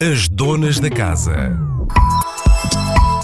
[0.00, 1.58] As donas da casa.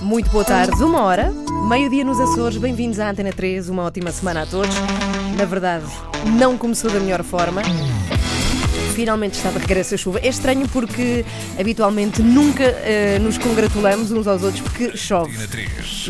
[0.00, 1.30] Muito boa tarde, uma hora,
[1.68, 4.74] meio-dia nos Açores, bem-vindos à Antena 3, uma ótima semana a todos.
[5.36, 5.84] Na verdade,
[6.38, 7.60] não começou da melhor forma.
[8.94, 10.18] Finalmente está de regresso a chuva.
[10.20, 11.24] É estranho porque
[11.58, 15.32] habitualmente nunca eh, nos congratulamos uns aos outros porque chove.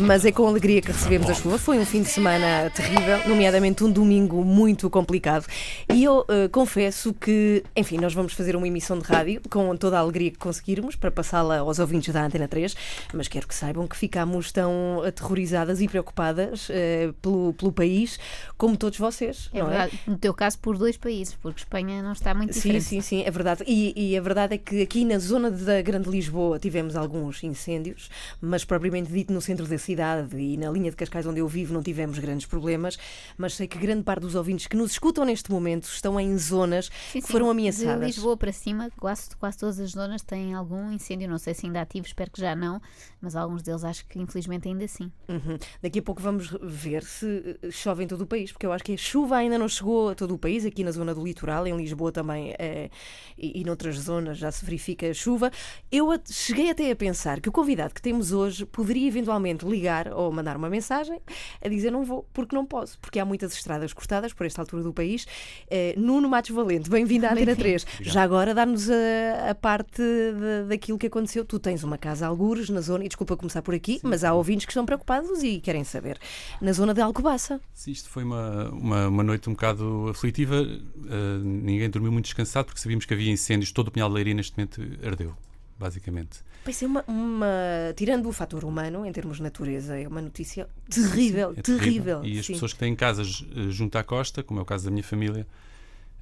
[0.01, 1.57] Mas é com alegria que recebemos a chuva.
[1.57, 5.45] Foi um fim de semana terrível, nomeadamente um domingo muito complicado.
[5.93, 9.97] E eu eh, confesso que, enfim, nós vamos fazer uma emissão de rádio com toda
[9.97, 12.75] a alegria que conseguirmos para passá-la aos ouvintes da Antena 3,
[13.13, 18.19] mas quero que saibam que ficámos tão aterrorizadas e preocupadas eh, pelo, pelo país
[18.57, 19.49] como todos vocês.
[19.53, 19.99] É não verdade.
[20.05, 22.89] No teu caso, por dois países, porque Espanha não está muito Sim, diferente.
[22.89, 23.63] sim, sim, é verdade.
[23.67, 28.09] E, e a verdade é que aqui na zona da Grande Lisboa tivemos alguns incêndios,
[28.41, 31.73] mas propriamente dito no centro da cidade e na linha de Cascais onde eu vivo
[31.73, 32.97] não tivemos grandes problemas,
[33.37, 36.89] mas sei que grande parte dos ouvintes que nos escutam neste momento estão em zonas
[37.11, 37.31] Sim, que sim.
[37.31, 38.05] foram De ameaçadas.
[38.05, 41.29] Lisboa para cima, quase, quase todas as zonas têm algum incêndio.
[41.29, 42.81] Não sei se ainda ativo, espero que já não,
[43.23, 45.09] mas alguns deles acho que infelizmente ainda sim.
[45.29, 45.57] Uhum.
[45.81, 48.83] Daqui a pouco vamos ver se eh, chove em todo o país, porque eu acho
[48.83, 51.65] que a chuva ainda não chegou a todo o país, aqui na zona do litoral,
[51.65, 52.89] em Lisboa também eh,
[53.37, 55.49] e, e noutras zonas já se verifica a chuva.
[55.89, 60.11] Eu a- cheguei até a pensar que o convidado que temos hoje poderia eventualmente ligar
[60.13, 61.19] ou mandar uma mensagem
[61.63, 64.83] a dizer não vou, porque não posso, porque há muitas estradas cortadas por esta altura
[64.83, 65.25] do país.
[65.69, 67.85] Eh, Nuno Matos Valente, bem-vindo à Antena 3.
[68.01, 71.45] Já agora dar-nos a, a parte da- daquilo que aconteceu.
[71.45, 74.33] Tu tens uma casa a algures na zona, e desculpa começar por aqui, mas há
[74.33, 76.19] ouvintes que estão preocupados e querem saber.
[76.59, 77.61] Na zona de Alcobaça.
[77.73, 80.61] Sim, isto foi uma, uma, uma noite um bocado aflitiva.
[80.61, 83.71] Uh, ninguém dormiu muito descansado porque sabíamos que havia incêndios.
[83.71, 85.35] Todo o Pinhal de Leiria neste momento ardeu,
[85.79, 86.39] basicamente.
[86.65, 90.67] Vai ser uma, uma- Tirando o fator humano, em termos de natureza, é uma notícia
[90.89, 92.25] terrível, É terrível.
[92.25, 92.53] E as sim.
[92.53, 95.45] pessoas que têm casas uh, junto à costa, como é o caso da minha família,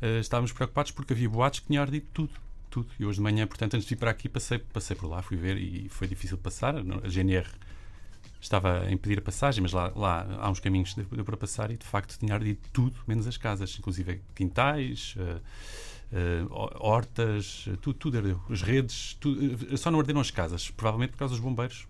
[0.01, 2.31] uh, estávamos preocupados porque havia boatos que tinham ardido tudo.
[2.71, 2.87] Tudo.
[2.99, 5.37] E hoje de manhã, portanto, antes de vir para aqui, passei, passei por lá, fui
[5.37, 6.73] ver e foi difícil passar.
[6.77, 7.47] A GNR
[8.41, 11.69] estava a impedir a passagem, mas lá, lá há uns caminhos que deu, para passar
[11.69, 15.15] e de facto tinha ardido tudo, menos as casas, inclusive quintais,
[16.13, 18.41] eh, ho- hortas, eh, tudo, tudo ardeu.
[18.49, 21.85] As redes, tudo, só não arderam as casas, provavelmente por causa dos bombeiros.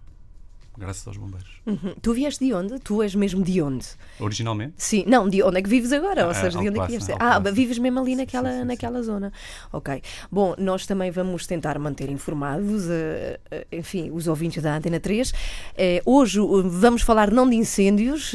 [0.78, 1.50] Graças aos bombeiros.
[1.66, 1.94] Uhum.
[2.02, 2.80] Tu vieste de onde?
[2.80, 3.86] Tu és mesmo de onde?
[4.20, 6.24] Originalmente, Sim, não, de onde é que vives agora?
[6.26, 7.16] Ou Ah, seja, de onde é que Alcobaça, vieste?
[7.20, 9.34] Ah, vives mesmo ali Sim, naquela, sim, sim, naquela zona.
[9.72, 10.02] Ok.
[10.32, 15.34] Bom, nós também vamos tentar manter informados, eh, eh, enfim, os ouvintes da Antena 3.
[15.78, 18.34] Eh, hoje vamos falar não de incêndios,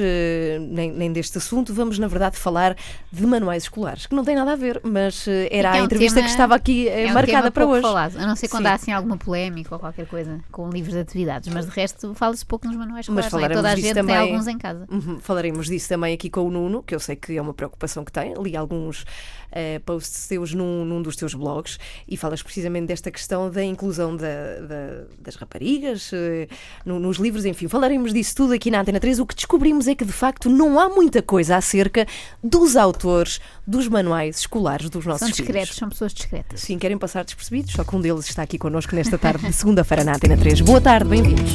[0.69, 2.77] nem, nem deste assunto, vamos, na verdade, falar
[3.11, 6.17] de manuais escolares, que não tem nada a ver, mas era é a um entrevista
[6.17, 7.83] tema- que estava aqui é um marcada tema para pouco hoje.
[7.83, 8.69] falado, a não ser quando Sim.
[8.71, 12.45] há assim alguma polémica ou qualquer coisa com livros de atividades, mas de resto fala-se
[12.47, 13.33] pouco nos manuais Mas escolares.
[13.33, 13.41] não é?
[13.41, 14.15] falaremos Toda a disso gente também.
[14.17, 14.87] tem alguns em casa.
[14.91, 18.05] Uhum, Falaremos disso também aqui com o Nuno, que eu sei que é uma preocupação
[18.05, 18.35] que tem.
[18.43, 19.05] Li alguns
[19.53, 21.79] eh, posts teus num, num dos teus blogs
[22.09, 24.25] e falas precisamente desta questão da inclusão da-
[24.61, 26.49] da- das raparigas eh,
[26.85, 27.45] no- nos livros.
[27.45, 29.19] Enfim, falaremos disso tudo aqui na Antena 3.
[29.21, 32.07] O que descobrimos é que, de facto, não há muita coisa acerca
[32.43, 35.47] dos autores dos manuais escolares dos nossos São filhos.
[35.47, 36.61] discretos, são pessoas discretas.
[36.61, 40.05] Sim, querem passar despercebidos, só que um deles está aqui connosco nesta tarde de segunda-feira
[40.05, 40.61] na Antena 3.
[40.61, 41.53] Boa tarde, bem-vindos.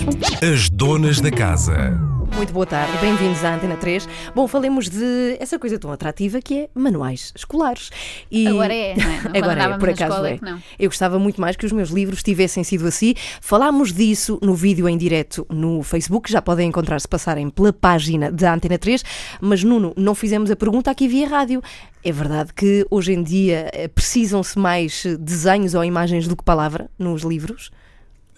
[0.61, 1.89] As donas da casa.
[2.35, 4.07] Muito boa tarde, bem-vindos à Antena 3.
[4.35, 7.89] Bom, falemos de essa coisa tão atrativa que é manuais escolares.
[8.29, 8.47] E...
[8.47, 9.21] Agora é, não é?
[9.41, 10.33] Não, Agora é, por acaso escola é.
[10.33, 10.61] é que não.
[10.77, 13.15] Eu gostava muito mais que os meus livros tivessem sido assim.
[13.41, 18.31] Falámos disso no vídeo em direto no Facebook, já podem encontrar se passarem pela página
[18.31, 19.03] da Antena 3,
[19.41, 21.63] mas Nuno, não fizemos a pergunta aqui via rádio.
[22.03, 26.87] É verdade que hoje em dia eh, precisam-se mais desenhos ou imagens do que palavra
[26.99, 27.71] nos livros?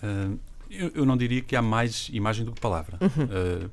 [0.01, 0.39] Uh,
[0.73, 2.97] eu, eu não diria que há mais imagem do que palavra.
[3.01, 3.69] Uh,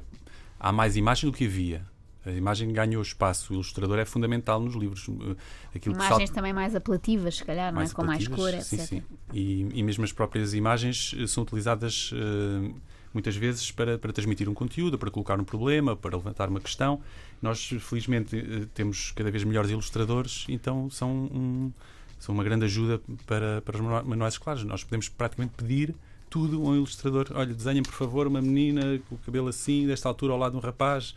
[0.59, 1.85] há mais imagem do que havia.
[2.25, 3.53] A imagem ganhou espaço.
[3.53, 5.09] O ilustrador é fundamental nos livros.
[5.09, 5.37] Uh,
[5.75, 7.89] Aquilo Imagens salta- também mais apelativas, se calhar, não é?
[7.89, 8.81] Com mais cor, sim, etc.
[8.87, 9.03] sim.
[9.33, 12.71] E, e mesmo as próprias imagens eh, são utilizadas eh,
[13.15, 17.01] muitas vezes para, para transmitir um conteúdo, para colocar um problema, para levantar uma questão.
[17.41, 21.73] Nós, felizmente, eh, temos cada vez melhores ilustradores, então são, um-
[22.19, 24.63] são uma grande ajuda para, para os manua- manuais escolares.
[24.65, 25.95] Nós podemos praticamente pedir
[26.31, 27.27] tudo a um ilustrador.
[27.35, 30.59] Olha, desenhem, por favor, uma menina com o cabelo assim, desta altura, ao lado de
[30.59, 31.15] um rapaz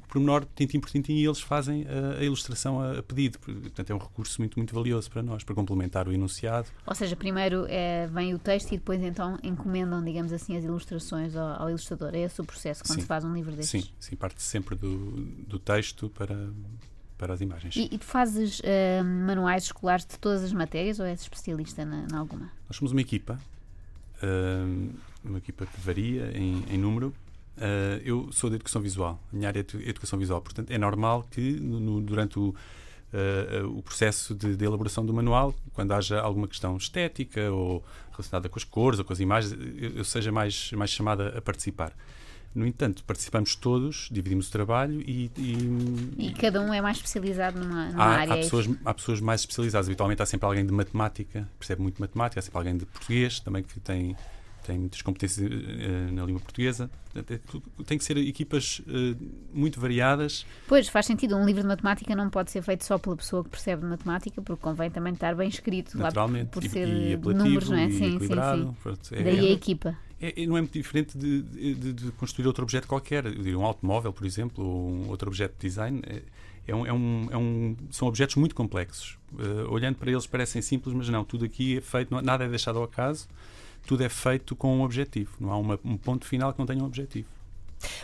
[0.00, 3.38] porque por menor, tintim por tintim, e eles fazem a, a ilustração a, a pedido.
[3.38, 6.68] Portanto, é um recurso muito, muito valioso para nós, para complementar o enunciado.
[6.86, 11.34] Ou seja, primeiro eh, vem o texto e depois então encomendam, digamos assim, as ilustrações
[11.34, 12.14] ao, ao ilustrador.
[12.14, 13.00] É esse o processo quando Sim.
[13.00, 13.84] se faz um livro destes.
[13.84, 15.12] Sim, sim, parte sempre do,
[15.46, 16.50] do texto para,
[17.16, 17.74] para as imagens.
[17.76, 22.18] E, e fazes eh, manuais escolares de todas as matérias ou és especialista na, na
[22.18, 22.50] alguma?
[22.68, 23.38] Nós somos uma equipa,
[25.24, 27.08] uma equipa que varia em, em número.
[27.56, 31.26] Uh, eu sou de educação visual, a minha área é educação visual, portanto é normal
[31.30, 32.54] que no- durante o,
[33.14, 38.46] eh, o processo de, de elaboração do manual, quando haja alguma questão estética ou relacionada
[38.50, 41.92] com as cores ou com as imagens, eu, eu seja mais, mais chamada a participar.
[42.56, 45.30] No entanto, participamos todos, dividimos o trabalho e.
[45.36, 48.32] E, e cada um é mais especializado numa, numa há, área.
[48.32, 49.86] Há pessoas, há pessoas mais especializadas.
[49.86, 53.62] Habitualmente há sempre alguém de matemática, percebe muito matemática, há sempre alguém de português também
[53.62, 54.16] que tem,
[54.66, 56.90] tem muitas competências uh, na língua portuguesa.
[57.84, 59.16] Tem que ser equipas uh,
[59.52, 60.46] muito variadas.
[60.66, 61.36] Pois, faz sentido.
[61.36, 64.40] Um livro de matemática não pode ser feito só pela pessoa que percebe de matemática,
[64.40, 65.98] porque convém também estar bem escrito.
[65.98, 66.46] Naturalmente.
[66.46, 67.88] Lá por, por e, ser e números, não é?
[67.88, 68.28] E sim, sim,
[69.02, 69.14] sim.
[69.14, 72.88] É, Daí a equipa é, não é muito diferente de, de, de, construir outro objeto
[72.88, 73.26] qualquer.
[73.26, 76.02] Um automóvel, por exemplo, ou um outro objeto de design.
[76.06, 76.22] É,
[76.68, 79.18] é um, é um, é um, são objetos muito complexos.
[79.32, 81.24] Uh, olhando para eles parecem simples, mas não.
[81.24, 83.28] Tudo aqui é feito, não, nada é deixado ao acaso.
[83.86, 85.32] Tudo é feito com um objetivo.
[85.38, 87.28] Não há uma, um ponto final que não tenha um objetivo.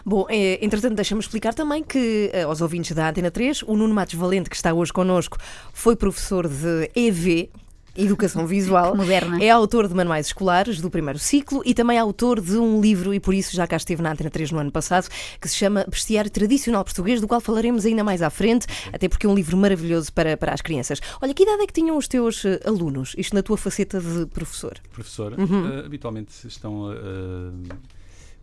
[0.05, 3.95] Bom, é, entretanto, deixa-me explicar também que eh, aos ouvintes da Antena 3, o Nuno
[3.95, 5.39] Matos Valente, que está hoje connosco,
[5.73, 7.51] foi professor de EV,
[7.97, 8.97] Educação Visual.
[8.97, 9.43] Moderna.
[9.43, 13.21] É autor de manuais escolares do primeiro ciclo e também autor de um livro, e
[13.21, 15.09] por isso já cá esteve na Antena 3 no ano passado,
[15.41, 19.27] que se chama Bestiário Tradicional Português, do qual falaremos ainda mais à frente, até porque
[19.27, 21.01] é um livro maravilhoso para, para as crianças.
[21.21, 23.15] Olha, que idade é que tinham os teus uh, alunos?
[23.19, 24.79] Isto na tua faceta de professor?
[24.93, 25.41] Professora.
[25.41, 25.69] Uhum.
[25.69, 26.91] Uh, habitualmente estão.
[26.91, 27.75] Uh,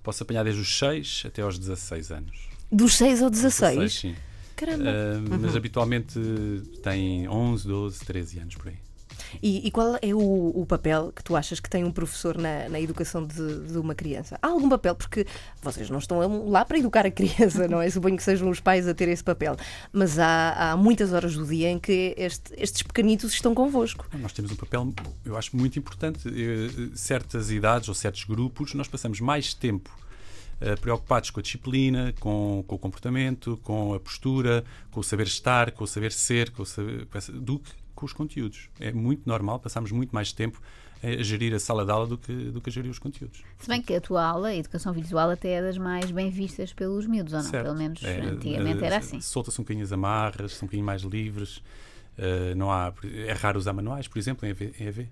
[0.04, 2.50] posso apanhar desde os 6 até aos 16 anos.
[2.72, 3.76] Dos 6 ao 16?
[3.76, 4.16] 16 sim.
[4.56, 4.90] Caramba.
[4.90, 5.40] Uhum.
[5.42, 6.20] Mas habitualmente
[6.84, 8.89] têm 11, 12, 13 anos por aí.
[9.42, 12.70] E, e qual é o, o, papel que tu achas que tem um professor na,
[12.70, 14.38] na educação de, de, uma criança?
[14.42, 14.96] Há algum papel?
[14.96, 15.26] Porque
[15.62, 17.90] vocês não estão lá para educar a criança, não é?
[17.92, 19.56] Suponho que sejam os pais a ter esse papel.
[19.92, 24.06] Mas há, há muitas horas do dia em que este, estes pequenitos estão convosco.
[24.20, 24.94] Nós temos um papel,
[25.26, 26.28] eu acho, muito importante.
[26.28, 29.90] Eh, certas idades ou certos grupos, nós passamos mais tempo
[30.62, 34.62] Uh, preocupados com a disciplina, com, com, o comportamento, com a postura,
[34.92, 37.72] com o saber estar, com o saber ser, com o saber, com essa, do que
[38.00, 38.70] com os conteúdos.
[38.80, 40.62] É muito normal, passamos muito mais tempo
[41.04, 43.44] a gerir a sala de aula do que, do que a gerir os conteúdos.
[43.58, 46.74] Se bem que a tua aula, a educação visual, até é das mais bem vistas
[46.74, 47.50] pelos miúdos, ou não?
[47.50, 47.66] Certo.
[47.66, 49.22] Pelo menos é, antigamente era é, assim.
[49.22, 51.58] Solta-se um bocadinho as amarras, são um bocadinho mais livres.
[52.18, 52.94] Uh, não há,
[53.28, 54.74] é raro usar manuais, por exemplo, em EV.
[54.78, 55.10] Em EV.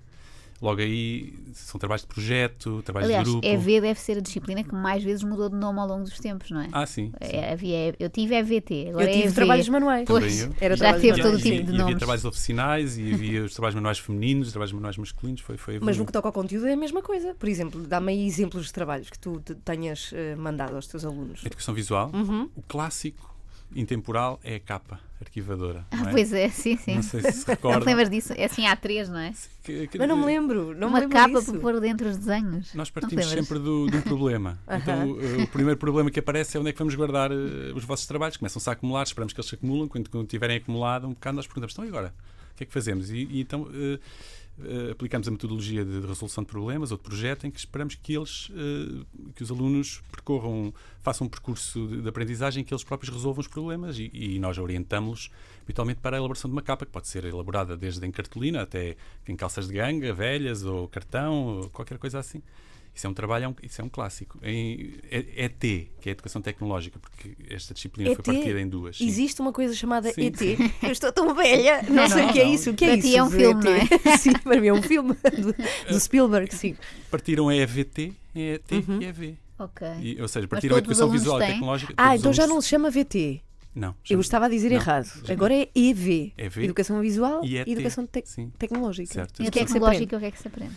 [0.59, 3.47] Logo aí são trabalhos de projeto, trabalhos Aliás, de grupo.
[3.47, 6.49] EV deve ser a disciplina que mais vezes mudou de nome ao longo dos tempos,
[6.49, 6.69] não é?
[6.71, 7.11] Ah, sim.
[7.19, 9.35] É, havia, eu tive EVT, agora eu tive é EV.
[9.35, 10.05] trabalhos manuais.
[10.07, 11.81] Pois, era já teve todo o tipo de e, nomes.
[11.81, 15.41] havia trabalhos oficinais e havia os trabalhos manuais femininos, os trabalhos manuais masculinos.
[15.41, 17.35] Foi, foi Mas no que toca ao conteúdo é a mesma coisa.
[17.35, 21.45] Por exemplo, dá-me aí exemplos de trabalhos que tu tenhas uh, mandado aos teus alunos.
[21.45, 22.49] Educação visual, uhum.
[22.55, 23.36] o clássico
[23.75, 25.85] intemporal é a capa arquivadora.
[25.91, 26.11] Ah, é?
[26.11, 26.95] pois é, sim, sim.
[26.95, 27.77] Não sei se se recorda.
[27.77, 28.33] Não te lembras disso?
[28.37, 29.33] É assim, há três, não é?
[29.63, 30.75] Que, que, Mas não me lembro.
[30.75, 31.51] Não uma me lembro capa disso.
[31.51, 32.73] para pôr dentro os desenhos.
[32.73, 34.59] Nós partimos sempre do, de um problema.
[34.69, 37.83] Então, o, o, primeiro problema que aparece é onde é que vamos guardar uh, os
[37.83, 38.37] vossos trabalhos.
[38.37, 39.87] Começam-se a acumular, esperamos que eles se acumulam.
[39.87, 42.13] Quando, quando tiverem acumulado um bocado, nós perguntamos: então e agora?
[42.53, 43.09] O que é que fazemos?
[43.09, 43.63] E, e então.
[43.63, 43.99] Uh,
[44.91, 48.49] aplicamos a metodologia de, resolução de problemas ou de projeto em que esperamos que eles,
[48.49, 49.05] uh,
[49.35, 53.47] que os alunos percorram, façam um percurso de, de aprendizagem que eles próprios resolvam os
[53.47, 55.29] problemas e, e nós orientamos-los
[55.61, 58.95] habitualmente para a elaboração de uma capa que pode ser elaborada desde em cartolina até
[59.27, 62.41] em calças de ganga, velhas ou cartão, ou qualquer coisa assim.
[62.97, 64.39] Isso é um trabalho, é um, isso é um clássico.
[64.41, 68.15] Em ET, que é a Educação Tecnológica, porque esta disciplina ET?
[68.15, 68.97] foi partida em duas.
[68.97, 69.07] Sim.
[69.07, 70.35] Existe uma coisa chamada Sim, ET.
[70.35, 70.57] sim.
[70.81, 72.53] Eu estou tão velha, não, Não, sei o que é não.
[72.55, 72.71] isso.
[72.71, 73.07] O que é Para isso?
[73.07, 73.93] ti é um filme, ET?
[74.03, 74.17] não é?
[74.17, 76.75] sim, para mim é um filme do, do Spielberg, sim.
[77.11, 78.99] Partiram a EVT, ET Uhum.
[79.01, 79.37] e EV.
[79.59, 79.87] Ok.
[80.01, 81.53] E, ou seja, partiram a Educação Visual e têm?
[81.53, 81.93] Tecnológica.
[81.97, 83.41] Ah, então já não se chama VT.
[83.75, 83.93] Não.
[84.09, 84.77] Eu estava a dizer Não.
[84.77, 85.07] errado.
[85.29, 86.33] Agora é EV.
[86.35, 86.63] EV.
[86.63, 87.67] Educação Visual E ET.
[87.67, 88.51] Educação Tec- Sim.
[88.57, 89.13] Tecnológica.
[89.13, 89.39] Certo.
[89.43, 90.73] E a O que é que se tecnológica, o que é que se aprende?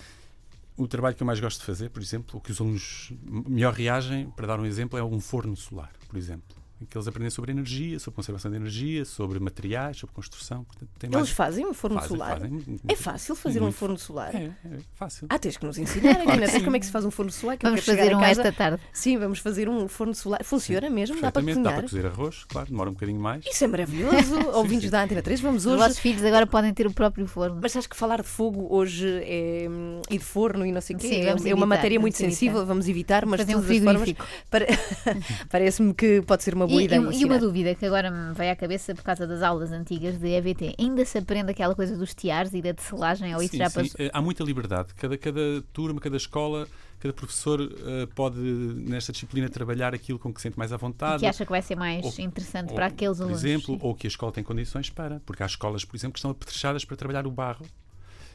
[0.81, 3.75] O trabalho que eu mais gosto de fazer, por exemplo, o que os alunos melhor
[3.75, 6.57] reagem, para dar um exemplo, é um forno solar, por exemplo.
[6.81, 10.65] Em que eles aprendem sobre energia, sobre conservação de energia, sobre materiais, sobre construção.
[10.65, 11.25] Portanto, tem mais...
[11.27, 12.41] Eles fazem um forno Fazem, solar.
[12.41, 12.81] fazem.
[12.89, 13.77] É fácil fazer um Muito.
[13.77, 14.35] forno solar.
[14.35, 15.27] É, é fácil.
[15.29, 16.47] Ah, tens que nos ensinar, Claro Ana.
[16.47, 16.65] sim.
[16.65, 17.59] Como é que se faz um forno solar?
[17.59, 18.83] Que Vamos fazer um esta tarde.
[18.93, 20.43] Sim, vamos fazer um forno solar.
[20.43, 21.17] Funciona mesmo?
[21.21, 22.03] Dá para Perfeitamente, dá cozinhar?
[22.05, 23.45] para cozer arroz, claro, demora um bocadinho mais.
[23.45, 24.35] Isso é maravilhoso.
[24.57, 24.91] Ouvintes sim.
[24.91, 25.83] da Antena 3, vamos Os hoje.
[25.83, 27.59] vossos filhos agora podem ter o próprio forno.
[27.63, 29.67] Mas acho que falar de fogo hoje é,
[30.11, 32.17] e de forno e não sei o quê Sim, é, é uma evitar, matéria muito
[32.17, 32.67] sensível, evitar.
[32.69, 34.15] vamos evitar, mas Fazer de um todas as formas
[35.51, 38.57] parece-me que pode ser uma E, e- e uma dúvida que agora me veio à
[38.57, 40.75] cabeça por causa das aulas antigas de EVT.
[40.79, 43.83] Ainda se aprende aquela coisa dos tiares e da tecelagem ou isso Sim, já sim,
[43.83, 43.97] passou?
[44.07, 44.95] eh, Há muita liberdade.
[44.95, 45.41] Cada, cada
[45.73, 50.59] turma, cada escola, cada professor eh, pode, nesta disciplina, trabalhar aquilo com que se sente
[50.59, 51.21] mais à E vontade.
[51.21, 53.43] que acha que vai ser mais ou- interessante ou, para aqueles por alunos?
[53.45, 53.81] exemplo, sim.
[53.83, 55.21] ou que a escola tem condições para.
[55.27, 57.67] Porque há escolas, por exemplo, que estão apetrechadas para trabalhar o barro.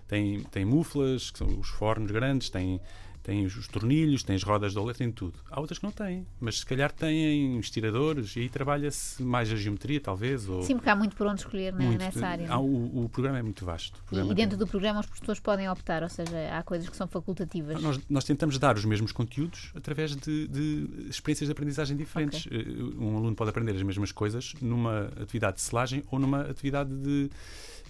[0.08, 2.80] tem, tem muflas, que são os fornos grandes, tem,
[3.26, 5.40] tem os, os tornilhos, tem as rodas de olé, tem tudo.
[5.50, 9.56] Há outras que não têm, mas se calhar têm estiradores e aí trabalha-se mais a
[9.56, 10.48] geometria, talvez.
[10.48, 12.00] Ou Sim, porque há muito por onde escolher né, muito.
[12.00, 12.48] nessa área.
[12.52, 14.00] Há, o, o programa é muito vasto.
[14.12, 16.96] E, e dentro tem- do programa os professores podem optar, ou seja, há coisas que
[16.96, 17.82] são facultativas.
[17.82, 22.48] Nós, nós tentamos dar os mesmos conteúdos através de, de experiências de aprendizagem diferentes.
[22.52, 22.66] Eh,
[23.00, 27.30] Um aluno pode aprender as mesmas coisas numa atividade de selagem ou numa atividade de,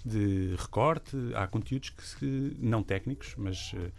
[0.04, 1.16] de recorte.
[1.34, 3.90] Há conteúdos que não técnicos, mas eh,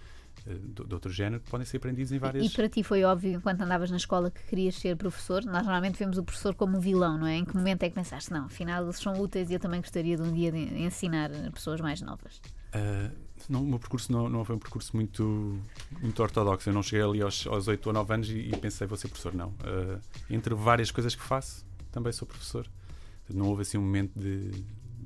[0.55, 2.45] de, outro género, que podem ser aprendidos em várias.
[2.45, 5.43] E para ti foi óbvio, enquanto andavas na escola, que querias ser professor?
[5.45, 7.37] Nós normalmente vemos o professor como um vilão, não é?
[7.37, 10.15] Em que momento é que pensaste, não, afinal eles são úteis e eu também gostaria
[10.15, 12.41] de um dia de ensinar pessoas mais novas?
[12.73, 13.09] Ah,
[13.49, 15.59] não, o meu percurso não, não foi um percurso muito,
[16.01, 16.69] muito ortodoxo.
[16.69, 19.07] Eu não cheguei ali aos, aos 8 ou 9 anos e, e pensei vou ser
[19.07, 19.33] professor.
[19.33, 19.53] Não.
[19.63, 19.99] Ah,
[20.29, 22.67] entre várias coisas que faço, também sou professor.
[23.33, 24.51] Não houve assim um momento de.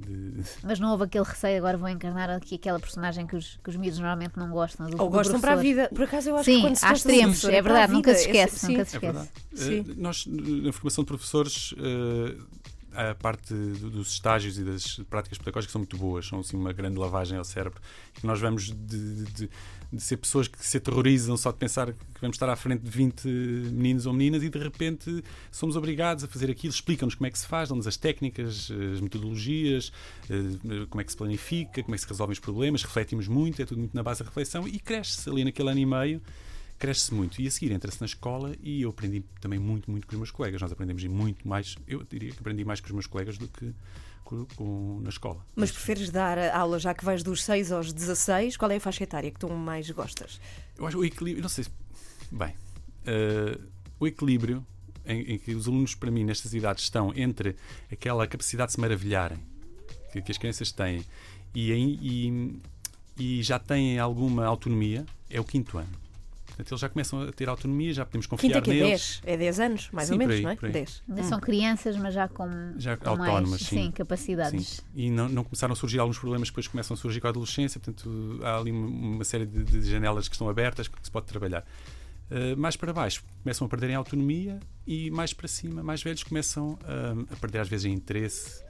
[0.02, 3.70] De- Mas não houve aquele receio, agora vou encarnar aqui aquela personagem que os, que
[3.70, 4.90] os miúdos normalmente não gostam.
[4.90, 5.76] Do, Ou do gostam para a professor.
[5.84, 5.90] vida.
[5.96, 8.14] Por acaso eu acho Sim, que quando se há extremos, professor é a verdade, nunca
[8.16, 8.68] se esquece, Sim.
[8.74, 9.30] nunca se É esquece.
[9.90, 11.74] Ah, nós, na formação de professores,
[12.94, 16.58] ah, a parte do- dos estágios e das práticas pedagógicas são muito boas, são assim
[16.58, 17.80] uma grande lavagem ao cérebro.
[18.14, 19.50] Que nós vamos de, de-
[19.92, 22.90] de ser pessoas que se aterrorizam só de pensar que vamos estar à frente de
[22.90, 27.32] 20 meninos ou meninas e de repente somos obrigados a fazer aquilo, explicam-nos como é
[27.32, 29.92] que se faz, dão-nos as técnicas, as metodologias,
[30.30, 33.62] eh, como é que se planifica, como é que se resolvem os problemas, refletimos muito,
[33.62, 36.22] é tudo muito na base da reflexão e cresce-se ali naquele ano e meio
[36.82, 37.40] cresce-se muito.
[37.40, 40.32] E a seguir entra-se na escola e eu aprendi também muito, muito com os meus
[40.32, 40.60] colegas.
[40.60, 43.72] Nós aprendemos muito mais, eu diria que aprendi mais com os meus colegas do que
[44.24, 45.46] com, com- na escola.
[45.56, 48.58] Mas preferes dar aula já que vais dos 6 aos 16?
[48.58, 50.40] Qual é a faixa etária que tu mais gostas?
[50.78, 51.70] Eu acho o equilíbrio, não sei se.
[52.32, 52.54] Bem,
[53.06, 53.58] eh,
[54.00, 54.66] o equilíbrio
[55.06, 57.56] em, em que os alunos, para mim, nestas idades estão entre
[57.92, 59.40] aquela capacidade de se maravilharem
[60.12, 61.04] que, que as crianças têm
[61.54, 62.60] e, e-
[63.18, 65.90] e já têm alguma autonomia, é o quinto ano.
[66.52, 69.22] Portanto, eles já começam a ter autonomia, já podemos confiar Quinta que é neles.
[69.24, 69.34] 10?
[69.34, 70.56] É 10 anos, mais Sim, ou menos, aí, não é?
[70.56, 70.72] por aí.
[70.72, 71.04] 10.
[71.08, 73.92] Ainda são crianças, mas já com, Já com autónomas, mais sim.
[73.92, 74.68] capacidades.
[74.68, 74.82] Sim.
[74.94, 77.30] E não, não começaram a surgir alguns problemas que depois começam a surgir com a
[77.30, 81.12] adolescência, portanto há ali uma, uma série de, de janelas que estão abertas que se
[81.12, 81.66] pode trabalhar.
[82.30, 86.74] Uh, mais para baixo começam a perderem autonomia e mais para cima, mais velhos, começam
[86.74, 88.64] uh, a perder às vezes interesse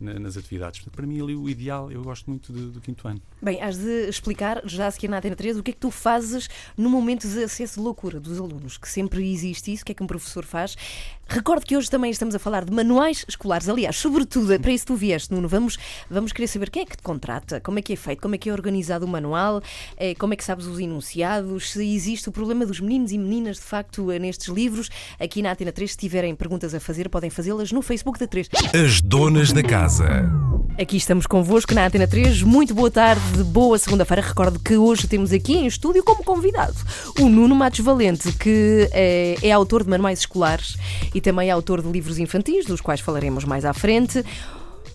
[0.00, 0.80] na- nas atividades.
[0.80, 3.20] Portanto, para mim ali o ideal, eu gosto muito do, do quinto ano.
[3.42, 5.90] Bem, has de explicar, já a seguir na Antena 3, o que é que tu
[5.90, 9.92] fazes no momento de acesso de loucura dos alunos, que sempre existe isso, o que
[9.92, 10.76] é que um professor faz.
[11.26, 14.84] Recordo que hoje também estamos a falar de manuais escolares, aliás, sobretudo, é para isso
[14.84, 15.78] que tu vieste, Nuno, vamos,
[16.10, 18.38] vamos querer saber quem é que te contrata, como é que é feito, como é
[18.38, 19.62] que é organizado o manual,
[19.96, 23.56] eh, como é que sabes os enunciados, se existe o problema dos meninos e meninas,
[23.56, 24.90] de facto, eh, nestes livros.
[25.18, 28.48] Aqui na Antena 3, se tiverem perguntas a fazer, podem fazê-las no Facebook da 3.
[28.84, 29.83] As donas da casa.
[30.80, 32.42] Aqui estamos convosco na Antena 3.
[32.42, 34.22] Muito boa tarde, boa segunda-feira.
[34.22, 36.74] Recordo que hoje temos aqui em estúdio como convidado
[37.20, 40.78] o Nuno Matos Valente, que eh, é, autor de manuais escolares
[41.14, 44.24] e também é autor de livros infantis, dos quais falaremos mais à frente.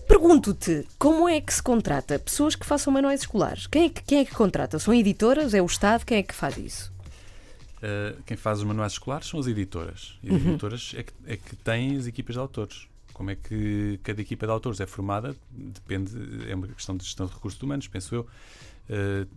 [0.08, 3.68] Pergunto-te, como é que se contrata pessoas que façam manuais escolares?
[3.68, 4.76] Quem é que, quem é que contrata?
[4.80, 5.54] São editoras?
[5.54, 6.04] É o Estado?
[6.04, 6.92] Quem é que faz isso?
[7.76, 10.18] Uh, quem faz os manuais escolares são as editoras.
[10.20, 12.89] E as editoras é que, é que têm as equipas de autores.
[13.20, 15.36] Como é que cada equipa de autores é formada?
[15.50, 16.10] Depende,
[16.50, 18.22] é uma questão de gestão de recursos humanos, penso eu.
[18.88, 19.28] Uh,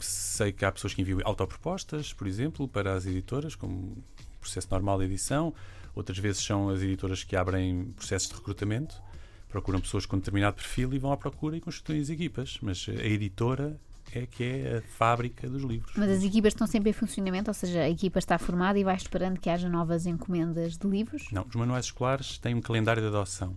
[0.00, 3.96] sei que há pessoas que enviam autopropostas, por exemplo, para as editoras, como
[4.40, 5.54] processo normal de edição.
[5.94, 9.00] Outras vezes são as editoras que abrem processos de recrutamento,
[9.48, 12.58] procuram pessoas com determinado perfil e vão à procura e constituem as equipas.
[12.60, 13.78] Mas a editora
[14.12, 15.92] é que é a fábrica dos livros.
[15.96, 18.96] Mas as equipas estão sempre em funcionamento, ou seja, a equipa está formada e vai
[18.96, 21.24] esperando que haja novas encomendas de livros.
[21.30, 23.56] Não, os manuais escolares têm um calendário de adoção.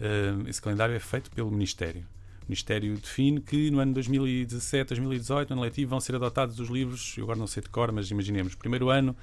[0.00, 2.06] Uh, esse calendário é feito pelo Ministério.
[2.42, 6.68] O Ministério define que no ano 2017, 2018, no ano letivo, vão ser adotados os
[6.68, 9.16] livros, eu agora não sei de cor, mas imaginemos, primeiro ano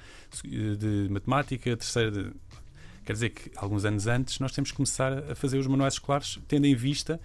[0.44, 2.32] eh, de matemática, terceiro de.
[3.04, 6.38] Quer dizer que alguns anos antes nós temos que começar a fazer os manuais escolares
[6.46, 7.18] tendo em vista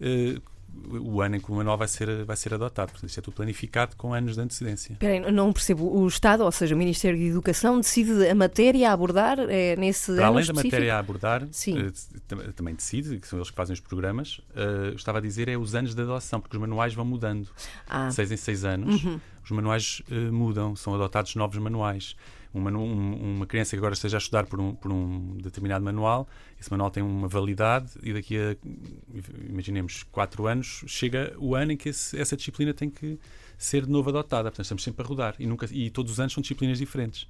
[0.00, 0.55] uh,
[0.88, 2.92] o ano em que o manual vai ser, vai ser adotado.
[2.92, 4.92] Portanto, isto é tudo planificado com anos de antecedência.
[4.92, 5.84] Espera aí, não percebo.
[5.98, 10.14] O Estado, ou seja, o Ministério da Educação, decide a matéria a abordar é, nesse
[10.14, 10.66] Para além da específico?
[10.74, 11.78] matéria a abordar, Sim.
[11.78, 11.92] eh,
[12.28, 15.56] tam- também decide, que são eles que fazem os programas, eu estava a dizer é
[15.56, 17.48] os anos de adoção, porque os manuais vão mudando.
[17.88, 19.20] Ah, Seis em seis anos, Uhum.
[19.44, 22.14] os manuais eh, mudam, são adotados novos manuais.
[22.56, 26.26] Um um- uma criança que agora esteja a estudar por um, por um determinado manual,
[26.60, 28.56] esse manual tem uma validade e daqui a,
[29.48, 33.18] imaginemos, quatro anos, chega o ano em que esse- essa disciplina tem que
[33.58, 34.50] ser de novo adotada.
[34.50, 37.26] Portanto, estamos sempre a rodar e, nunca, e todos os anos são disciplinas diferentes.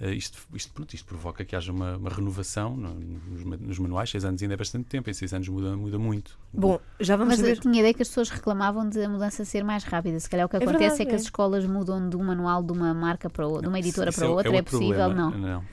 [0.00, 4.08] Uh, isto, isto, pronto, isto provoca que haja uma, uma renovação no, nos, nos, manuais.
[4.10, 6.38] Seis anos ainda é bastante tempo, em seis anos muda, muda muito.
[6.52, 7.56] Bom, já vamos Mas saber.
[7.56, 10.18] eu tinha ideia que as pessoas reclamavam de a mudança ser mais rápida.
[10.20, 11.14] Se calhar o que É acontece verdade, é que é.
[11.16, 14.18] as escolas mudam de um manual de uma marca para outra, de uma editora Isso
[14.20, 14.52] para é- outra.
[14.52, 15.04] É, outro possível?
[15.06, 15.30] problema.
[15.36, 15.60] Não.
[15.60, 15.64] Uh,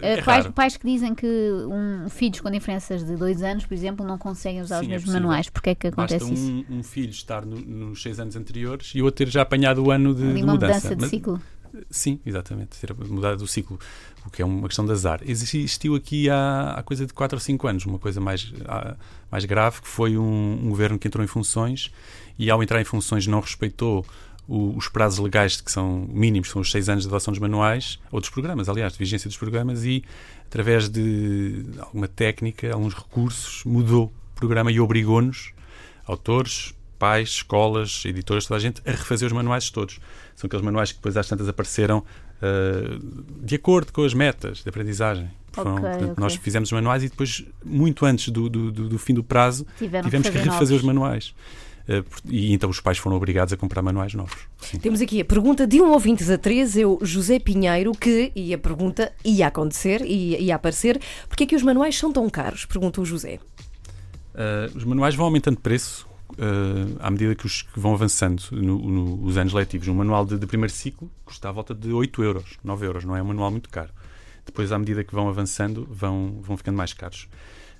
[0.00, 3.74] é, Uh, pais, pais que dizem que um, filhos com diferenças de dois anos, por
[3.74, 5.48] exemplo, não conseguem usar os Sim, é mesmos manuais.
[5.50, 6.64] Porquê é que acontece Basta isso?
[6.70, 9.84] um, um filho estar no- nos seis anos anteriores e o outro ter já apanhado
[9.84, 10.74] o ano de, de uma mudança.
[10.74, 11.42] mudança de Mas- ciclo.
[11.90, 12.78] Sim, exatamente.
[12.78, 13.78] Ter mudado o ciclo,
[14.26, 15.20] o que é uma questão de azar.
[15.24, 18.52] Existiu aqui há, há coisa de 4 ou 5 anos uma coisa mais,
[19.30, 21.90] mais grave, que foi um, um governo que entrou em funções
[22.38, 24.04] e, ao entrar em funções, não respeitou
[24.48, 27.98] o- os prazos legais que são mínimos, são os 6 anos de adoção dos manuais,
[28.10, 30.04] ou dos programas, aliás, de vigência dos programas, e,
[30.46, 35.52] através de alguma técnica, alguns recursos, mudou o programa e obrigou-nos,
[36.06, 39.98] autores, pais, escolas, editoras, toda a gente, a refazer os manuais todos.
[40.36, 42.04] São aqueles manuais que depois às tantas apareceram
[42.40, 42.98] ah,
[43.42, 45.28] de acordo com as metas de aprendizagem.
[45.52, 46.14] Foram, Ok, portanto, ok.
[46.18, 49.66] Nós fizemos os manuais e depois, muito antes do, do, do- do fim do prazo,
[49.78, 51.00] Tiveram tivemos que que fazer refazer os novos.
[51.00, 51.34] manuais.
[51.88, 54.38] Ah, por- e então os pais foram obrigados a comprar manuais novos.
[54.60, 54.78] Sim.
[54.78, 58.58] Temos aqui a pergunta de um ouvinte da 13, eu, José Pinheiro, que, e a
[58.58, 62.64] pergunta ia acontecer, ia, ia aparecer, porque é que os manuais são tão caros?
[62.64, 63.40] Pergunta o José.
[64.34, 66.11] Uh, os manuais vão aumentando de preço uh,
[67.00, 69.88] à medida que os que vão avançando no, no- os anos letivos.
[69.88, 73.16] Um manual de, de primeiro ciclo custa à volta de 8 euros, 9 euros, não
[73.16, 73.90] é um manual muito caro.
[74.44, 77.28] Depois, à medida que vão avançando, vão, vão ficando mais caros.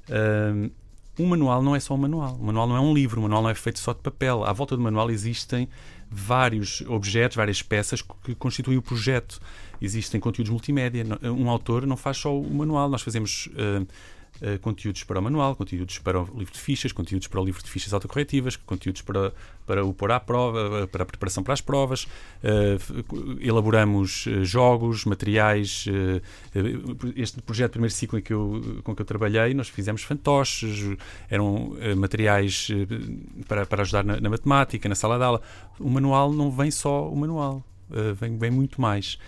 [0.08, 0.70] Uh,
[1.18, 2.38] um manual não é só um manual.
[2.40, 4.44] Um manual não é um livro, um manual não é feito só de papel.
[4.44, 5.68] À volta do manual existem
[6.10, 9.40] vários objetos, várias peças que constituem o projeto.
[9.80, 11.04] Existem conteúdos multimédia.
[11.24, 13.48] Um autor não faz só o manual, nós fazemos.
[13.48, 13.86] uh,
[14.42, 17.62] Uh, conteúdos para o manual, conteúdos para o livro de fichas, conteúdos para o livro
[17.62, 19.32] de fichas autocorretivas, conteúdos para,
[19.64, 22.08] para o pôr à prova, uh, para a preparação para as provas.
[22.42, 25.86] Uh, elaboramos jogos, materiais.
[27.14, 30.96] Este projeto primeiro ciclo em que eu, com que eu trabalhei, nós fizemos fantoches,
[31.30, 32.68] eram materiais
[33.46, 35.40] para, para ajudar na, na matemática, na sala de aula.
[35.78, 37.62] O manual não vem só o manual,
[38.18, 39.18] vem, vem muito mais.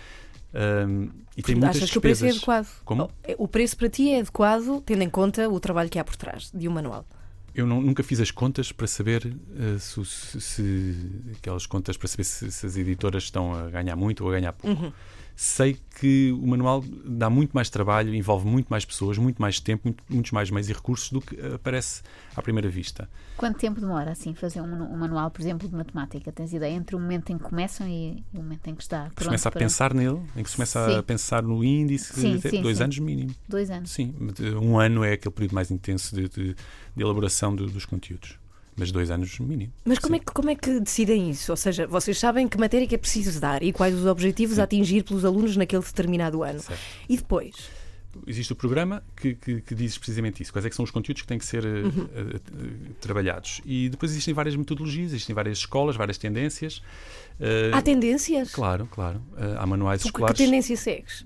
[0.55, 2.49] Um, e tem muitas Achas que o preço é despesas.
[2.57, 2.81] adequado?
[2.85, 3.11] Como?
[3.37, 6.49] O preço para ti é adequado, tendo em conta o trabalho que há por trás
[6.53, 7.05] de um manual.
[7.53, 12.07] Eu não- nunca fiz as contas para saber uh, se, se- se- aquelas contas para
[12.07, 14.93] saber se, se as editoras estão a ganhar muito ou a ganhar pouco.
[15.37, 19.81] Sei que o manual dá muito mais trabalho, envolve muito mais pessoas, muito mais tempo,
[19.85, 22.01] muito- muitos mais meios e recursos do que aparece
[22.35, 23.09] à primeira vista.
[23.35, 26.31] Quanto tempo demora assim fazer um, um manual, por exemplo, de matemática?
[26.31, 29.09] Tens ideia entre o momento em que começam e, o momento em que está Que
[29.09, 30.97] se pronto começa a para- pensar nele, em que se começa Sim.
[30.99, 33.35] a pensar no índice, Sim, sim, dois anos mínimo.
[33.47, 33.91] Dois anos.
[33.91, 36.53] Sim, de- um ano é aquele período mais intenso de, de-
[36.95, 38.37] de elaboração do- dos conteúdos.
[38.77, 39.71] Mas dois anos mínimo.
[39.85, 40.21] Mas como Sim.
[40.21, 41.51] é, que, como é que decidem isso?
[41.51, 44.59] Ou seja, vocês sabem que matéria é que é preciso dar e quais os objetivos
[44.59, 46.59] a atingir pelos alunos naquele determinado ano.
[46.59, 46.79] Certo.
[47.07, 47.55] E depois?
[48.25, 50.51] existe o programa que, que, que diz precisamente isso.
[50.53, 52.07] Quais é que são os conteúdos que têm que ser eh, Uhum.
[52.15, 53.59] eh, eh, trabalhados.
[53.65, 56.81] E depois existem várias metodologias, existem várias escolas, várias tendências.
[57.41, 58.53] Eh, Há tendências?
[58.53, 59.21] Claro, claro.
[59.59, 60.37] Há manuais Tu, que escolares.
[60.37, 61.25] tendência segues?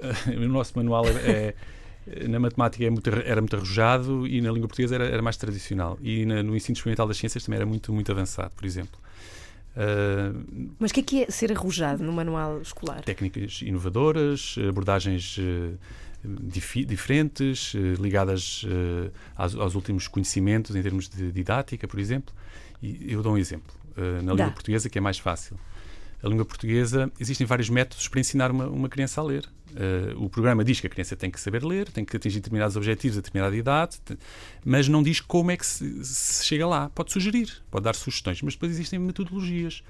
[0.34, 1.54] o nosso manual é, é-
[2.28, 2.88] na matemática é
[3.30, 5.98] era muito arrojado e na língua portuguesa era, era mais tradicional.
[6.02, 8.98] E na- no ensino experimental das ciências também era muito, muito avançado, por exemplo.
[9.76, 10.32] Eh,
[10.78, 13.02] Mas o que é que é ser arrojado no manual escolar?
[13.02, 15.72] técnicas inovadoras, abordagens eh,
[16.24, 22.34] difi- diferentes, eh, ligadas eh, aos, aos últimos conhecimentos em termos de didática, por exemplo.
[22.82, 23.72] E eu dou um exemplo.
[23.94, 24.44] na Dá.
[24.44, 25.56] língua portuguesa, que é mais fácil.
[26.22, 29.48] A língua portuguesa, existem vários métodos para ensinar uma, uma criança a ler.
[29.74, 32.76] Eh, o programa diz que a criança tem que saber ler, tem que atingir determinados
[32.76, 33.98] objetivos a determinada idade,
[34.64, 36.90] mas não diz como é que se, se chega lá.
[36.90, 39.82] Pode sugerir, pode dar sugestões, mas depois existem metodologias.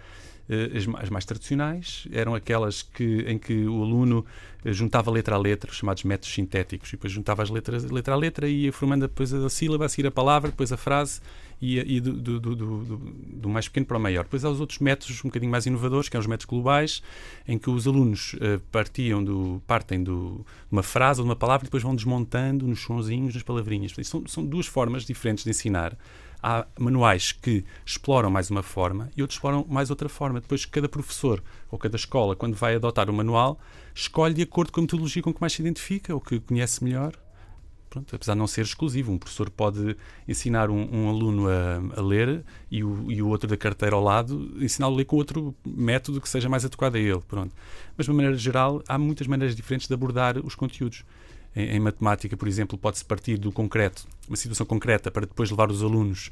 [0.48, 4.24] Eh, as, ma- as mais tradicionais eram aquelas que, em que o aluno
[4.64, 8.14] eh, juntava letra a letra, os chamados métodos sintéticos, e depois juntava as letras letra
[8.14, 11.20] a letra e ia formando depois a sílaba, a seguir a palavra, depois a frase,
[11.62, 14.24] e, e do, do, do, do- mais pequeno para o maior.
[14.24, 17.02] Depois há os outros métodos um bocadinho mais inovadores, que são os métodos globais,
[17.46, 20.10] em que os alunos eh, partiam do, partem de
[20.70, 23.94] uma frase ou de uma palavra e depois vão desmontando nos sonzinhos, nas palavrinhas.
[24.02, 25.96] São, são duas formas diferentes de ensinar.
[26.42, 30.40] Há manuais que exploram mais uma forma e outros exploram mais outra forma.
[30.40, 33.60] Depois, cada professor ou cada escola, quando vai adotar o manual,
[33.94, 37.12] escolhe de acordo com a metodologia com que mais se identifica ou que conhece melhor.
[37.92, 39.94] Pronto, apesar de não ser exclusivo, um professor pode
[40.26, 44.02] ensinar um, um aluno a, a ler e o, e o outro da carteira ao
[44.02, 47.20] lado ensiná-lo a ler com outro método que seja mais adequado a ele.
[47.28, 47.54] Pronto.
[47.94, 51.04] Mas, de uma maneira geral, há muitas maneiras diferentes de abordar os conteúdos.
[51.54, 55.70] Em, em matemática, por exemplo, pode-se partir do concreto, uma situação concreta, para depois levar
[55.70, 56.30] os alunos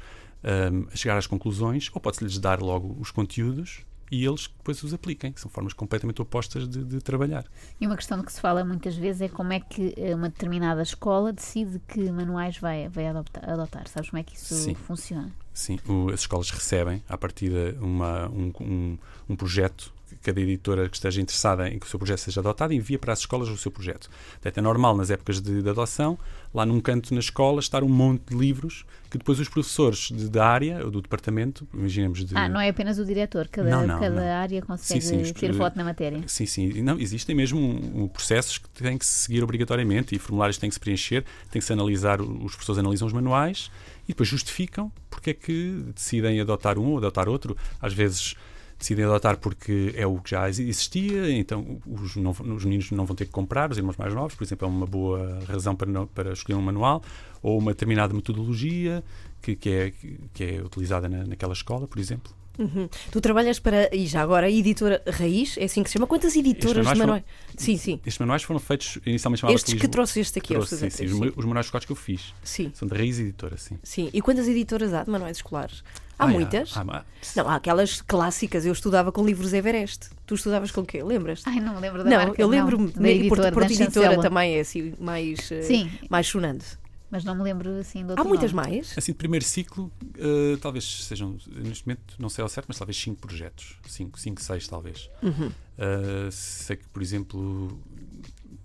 [0.72, 4.82] hum, a chegar às conclusões, ou pode-se lhes dar logo os conteúdos e eles depois
[4.82, 5.32] os apliquem.
[5.36, 7.44] São formas completamente opostas de, de trabalhar.
[7.80, 10.82] E uma questão que se fala muitas vezes é como é que eh, uma determinada
[10.82, 13.86] escola decide que manuais vai, vai adoptar, adotar.
[13.88, 14.74] Sabes como é que isso Sim.
[14.74, 15.30] funciona?
[15.52, 20.88] Sim, o- as escolas recebem, a partir de uma, um, um, um projeto, cada editora
[20.88, 23.56] que esteja interessada em que o seu projeto seja adotado, envia para as escolas o
[23.56, 24.10] seu projeto.
[24.32, 26.18] Portanto, é normal, nas épocas de, de adoção,
[26.52, 30.28] lá num canto na escola, estar um monte de livros que depois os professores de-
[30.28, 32.36] da área, ou do departamento, imaginemos de...
[32.36, 34.22] Ah, não é apenas o diretor, cada, Não, não, cada não.
[34.22, 36.22] área consegue Sim, sim, ter os- voto na matéria.
[36.28, 36.80] Sim, sim.
[36.82, 40.68] Não, existem mesmo um- um processos que têm que se seguir obrigatoriamente e formulários têm
[40.70, 43.70] que se preencher, tem que se analisar, os professores analisam os manuais
[44.04, 47.56] e depois justificam porque é que decidem adotar um ou adotar outro.
[47.80, 48.34] Às vezes
[48.80, 53.14] decidem adotar porque é o que já existia, então os, não- os meninos não vão
[53.14, 56.06] ter que comprar, os irmãos mais novos, por exemplo, é uma boa razão para, não-
[56.06, 57.02] para escolher um manual,
[57.42, 59.04] ou uma determinada metodologia
[59.42, 59.92] que, que é,
[60.34, 62.32] que é utilizada na- naquela escola, por exemplo.
[62.58, 62.88] Uhum.
[63.10, 66.06] Tu trabalhas para, e já agora, a editora Raiz, é assim que se chama.
[66.06, 67.24] Quantas editoras de manuais manuais?
[67.56, 67.94] Sim, sim.
[68.04, 71.30] Estes manuais foram feitos inicialmente chamados Estes que trouxeste aqui Trouxe, sim, sim, estudantes.
[71.32, 72.34] os, os manuais escolares que eu fiz.
[72.42, 73.78] Sim, São da Raiz Editora, sim.
[73.82, 74.10] sim.
[74.12, 75.82] E quantas editoras há de manuais escolares?
[76.20, 76.76] Há Ah, muitas?
[76.76, 77.04] há- há-
[77.34, 78.66] Não, há aquelas clássicas.
[78.66, 80.10] Eu estudava com livros Everest.
[80.26, 81.02] Tu estudavas com o quê?
[81.02, 81.42] Lembras?
[81.46, 82.40] Ai, não me lembro da Não, marca.
[82.42, 82.92] eu lembro-me.
[82.92, 86.78] da editora, Porto, Editora também é assim, mais, eh, Sim, mais sonante.
[87.10, 88.68] mas não me lembro assim de Há muitas nome.
[88.70, 88.92] mais?
[88.98, 92.96] Assim, de primeiro ciclo, eh, talvez sejam, neste momento, não sei ao certo, mas talvez
[93.00, 93.78] 5 projetos.
[93.88, 95.08] 5, 5, 6 talvez.
[95.22, 95.50] Uhum.
[95.78, 97.80] Eh, sei que, por exemplo,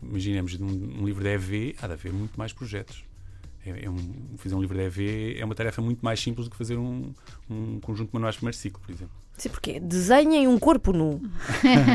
[0.02, 3.04] imaginemos de um, um livro da EV, há de haver muito mais projetos.
[3.66, 3.98] É, é um,
[4.38, 7.12] fazer um livro da EV é uma tarefa muito mais simples do que fazer um,
[7.50, 9.16] um conjunto de manuais de primeiro ciclo, por exemplo.
[9.38, 11.22] Sim, porque desenhem um corpo nu.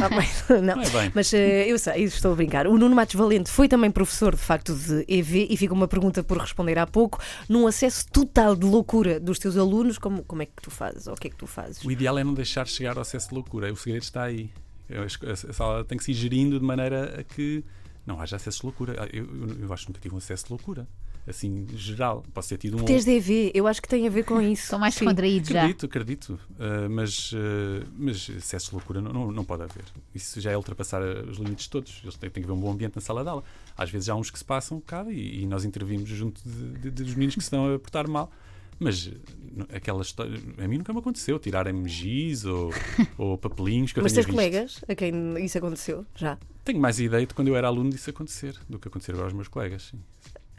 [0.03, 0.29] Ah, bem,
[0.63, 0.77] não.
[0.77, 1.13] Não é bem.
[1.15, 2.67] Mas eh, eu sei, estou a brincar.
[2.67, 6.23] O Nuno Matos Valente foi também professor, de facto, de EV e fica uma pergunta
[6.23, 7.19] por responder há pouco.
[7.49, 11.07] Num acesso total de loucura dos teus alunos, como, como é que tu fazes?
[11.07, 11.83] Ou o que é que tu fazes?
[11.83, 13.73] O ideal é não deixar chegar ao excesso de loucura.
[13.73, 14.51] O segredo está aí.
[14.93, 17.65] A sala tem que se ir gerindo de maneira a que
[18.07, 18.97] não haja acesso de loucura.
[18.99, 20.87] Ah, Eu, eu, eu acho que nunca tive um acesso de loucura.
[21.31, 22.23] Assim, geral.
[22.35, 22.85] Posso ter tido um.
[22.85, 24.67] Tens de EV, eu acho que tem a ver com isso.
[24.67, 25.01] São mais Sim.
[25.05, 25.61] descontraídos já.
[25.61, 26.41] Acredito, acredito.
[26.59, 29.85] Ah, mas, ah, mas excesso de loucura não, não, não pode haver.
[30.15, 32.01] Isso já é ultrapassar os limites todos.
[32.03, 33.45] Eles têm, têm que haver um bom ambiente na sala de aula.
[33.77, 36.79] Às vezes há uns que se passam um bocado e, e nós intervimos junto de,
[36.79, 38.31] de- dos meninos que se estão a portar mal.
[38.83, 39.11] Mas
[39.75, 40.41] aquela história.
[40.57, 42.73] A mim nunca me aconteceu tirarem-me giz ou,
[43.19, 44.35] ou papelinhos que eu Mas tens visto.
[44.35, 46.07] colegas a quem isso aconteceu?
[46.17, 46.39] Já?
[46.65, 49.35] Tenho mais ideia de quando eu era aluno disso acontecer do que acontecer agora aos
[49.35, 49.91] meus colegas.
[49.91, 49.99] Sim.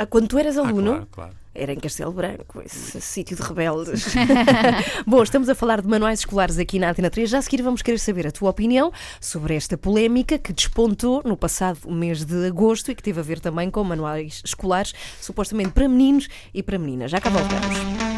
[0.02, 0.92] Ah, quando tu eras Ah, aluno?
[0.92, 1.32] claro, claro.
[1.54, 4.16] Era em Castelo Branco, esse sítio de rebeldes.
[5.06, 7.30] Bom, estamos a falar de manuais escolares aqui na Antena 3.
[7.30, 11.36] Já a seguir vamos querer saber a tua opinião sobre esta polémica que despontou no
[11.38, 15.88] passado mês de agosto e que teve a ver também com manuais escolares, supostamente para
[15.90, 17.12] meninos e para meninas.
[17.12, 18.11] Já cá voltamos.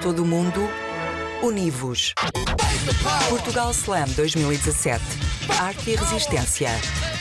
[0.00, 0.66] Todo o mundo,
[1.42, 2.14] univos.
[3.28, 5.02] Portugal Slam 2017.
[5.60, 6.70] Arte e Resistência.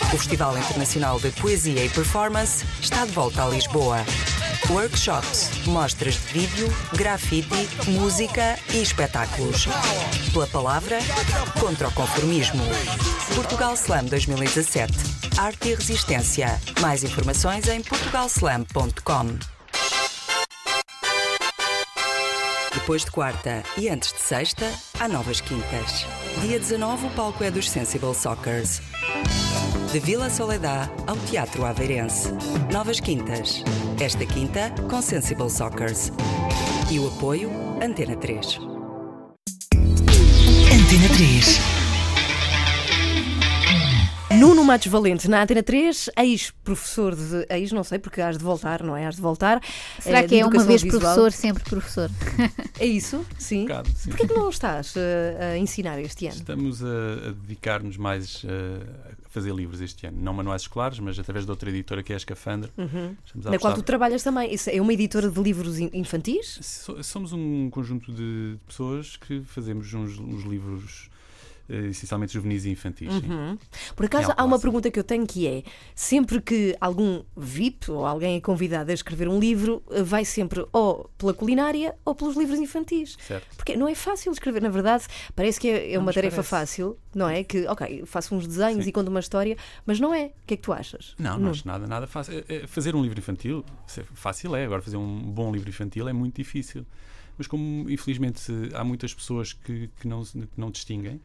[0.02, 3.98] O Festival Internacional de Poesia e Performance está de volta a Lisboa.
[4.70, 9.68] Workshops, mostras de vídeo, grafite, música e espetáculos.
[10.32, 11.00] Pela palavra,
[11.60, 12.64] contra o conformismo.
[13.36, 14.94] Portugal Slam 2017.
[15.38, 16.60] Arte e Resistência.
[16.80, 19.60] Mais informações em portugalslam.com.
[22.74, 26.06] Depois de quarta e antes de sexta, há novas quintas.
[26.42, 28.82] Dia 19, o palco é dos Sensible Soccers.
[29.92, 32.30] De Vila Soledad ao Teatro Aveirense.
[32.72, 33.64] Novas quintas.
[34.00, 36.12] Esta quinta, com Sensible Soccers.
[36.92, 37.50] E o apoio,
[37.82, 38.60] Antena 3.
[40.72, 41.79] Antena 3.
[44.40, 47.46] Nuno Matos Valente, na Antena 3, ex-professor de.
[47.50, 49.06] Ex, não sei, porque has de voltar, não é?
[49.06, 49.62] Has de voltar.
[50.00, 51.02] Será eh, que é uma vez visual.
[51.02, 52.10] professor, sempre professor?
[52.80, 53.26] É isso?
[53.38, 53.60] Sim.
[53.60, 54.10] Um bocado, sim.
[54.12, 56.36] Porquê que não estás eh, a ensinar este ano?
[56.38, 58.82] Estamos a, a dedicar-nos mais eh,
[59.26, 60.18] a fazer livros este ano.
[60.22, 62.70] Não manuais escolares, mas através de outra editora que é a Escafandra.
[62.78, 63.16] A Uhum.
[63.44, 64.54] Na qual tu trabalhas também.
[64.54, 66.60] Isso é uma editora de livros in- infantis?
[66.62, 71.09] So- Somos um conjunto de pessoas que fazemos uns, uns livros
[71.70, 73.14] essencialmente juvenis e infantis.
[73.14, 73.58] Uhum.
[73.96, 75.64] Por acaso, há uma pergunta que eu tenho que é:
[75.96, 81.10] sempre que algum VIP ou alguém é convidado a escrever um livro, vai sempre ou
[81.18, 83.18] pela culinária ou pelos livros infantis.
[83.22, 83.56] Certo.
[83.56, 85.06] Porque não é fácil escrever, na verdade,
[85.36, 86.50] parece que é, é Não uma tarefa parece.
[86.50, 87.44] fácil, não é?
[87.44, 88.90] Que, ok, faço uns desenhos Sim.
[88.90, 89.56] e conto uma história,
[89.86, 90.26] mas não é.
[90.28, 91.16] O que é que tu achas?
[91.18, 91.52] Não, não Nuno?
[91.52, 92.34] acho nada, nada fácil.
[92.40, 93.64] Eh, eh, Fazer um livro infantil
[93.98, 96.86] é fácil é, agora fazer um bom livro infantil é muito difícil.
[97.38, 101.22] Mas como infelizmente há muitas pessoas que, que, não, que não distinguem,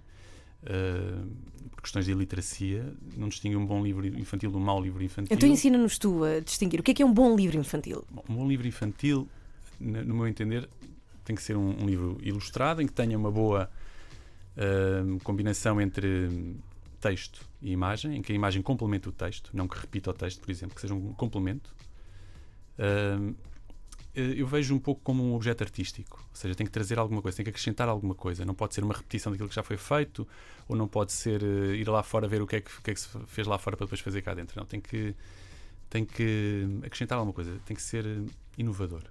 [0.64, 1.26] uh,
[1.70, 5.36] por questões de iliteracia, não distingue um bom livro infantil de um mau livro infantil.
[5.36, 8.04] Então ensina-nos tu a distinguir o que é que é um bom livro infantil.
[8.10, 9.28] Bom, Um bom livro infantil,
[9.80, 10.68] no meu entender,
[11.24, 13.70] tem que ser um, um livro ilustrado, em que tenha uma boa
[14.56, 16.56] uh, combinação entre
[17.00, 20.40] texto e imagem, em que a imagem complemente o texto, não que repita o texto,
[20.40, 21.74] por exemplo, que seja um complemento.
[22.78, 23.34] Uh, eh,
[24.14, 27.36] eu vejo um pouco como um objeto artístico, ou seja, tem que trazer alguma coisa,
[27.36, 28.44] tem que acrescentar alguma coisa.
[28.44, 30.26] Não pode ser uma repetição daquilo que já foi feito,
[30.68, 32.90] ou não pode ser eh, ir lá fora ver o que, é que, o que
[32.90, 34.58] é que se fez lá fora para depois fazer cá dentro.
[34.58, 35.14] Não, tem que,
[35.90, 38.20] tem que acrescentar alguma coisa, tem que ser eh,
[38.58, 39.02] inovador.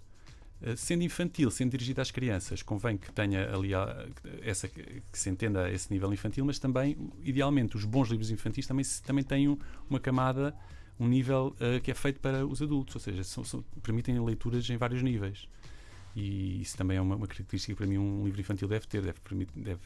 [0.62, 4.08] Eh, Sendo infantil, sendo dirigido às crianças, convém que tenha ali a-
[4.42, 8.66] essa que se entenda a esse nível infantil, mas também, idealmente, os bons livros infantis
[8.66, 9.58] também, também têm um-
[9.90, 10.56] uma camada,
[11.00, 14.70] um nível eh, que é feito para os adultos, ou seja, são- são- permitem leituras
[14.70, 15.48] em vários níveis.
[16.16, 19.02] E isso também é uma, uma característica que para mim um livro infantil deve ter,
[19.02, 19.18] deve,
[19.56, 19.80] deve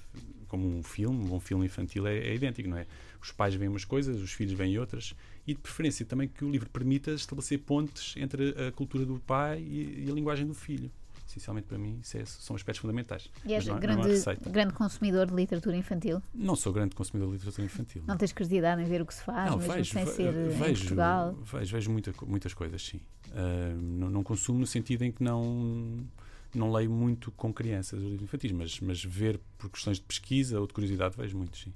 [0.49, 2.85] como um filme, um filme infantil é, é idêntico, não é?
[3.21, 5.15] Os pais veem umas coisas, os filhos veem outras,
[5.45, 9.61] e de preferência também que o livro permita estabelecer pontes entre a cultura do pai
[9.61, 10.91] e, e a linguagem do filho.
[11.37, 13.29] Essencialmente para mim, isso é- são aspectos fundamentais.
[13.45, 16.21] E és não, não grande, grande consumidor de literatura infantil?
[16.33, 18.03] Não sou grande consumidor de literatura infantil.
[18.07, 20.47] Não tens curiosidade em ver o que se faz, Não, mesmo vejo, sem ser eh,
[20.47, 21.33] em vejo, Portugal?
[21.43, 22.99] Vejo, vejo muita muitas coisas, sim.
[23.31, 26.03] Ah, não, não consumo no sentido em que não,
[26.55, 30.59] não leio muito com crianças os livros infantis, mas, mas ver por questões de pesquisa
[30.59, 31.71] ou de curiosidade vejo muito, sim.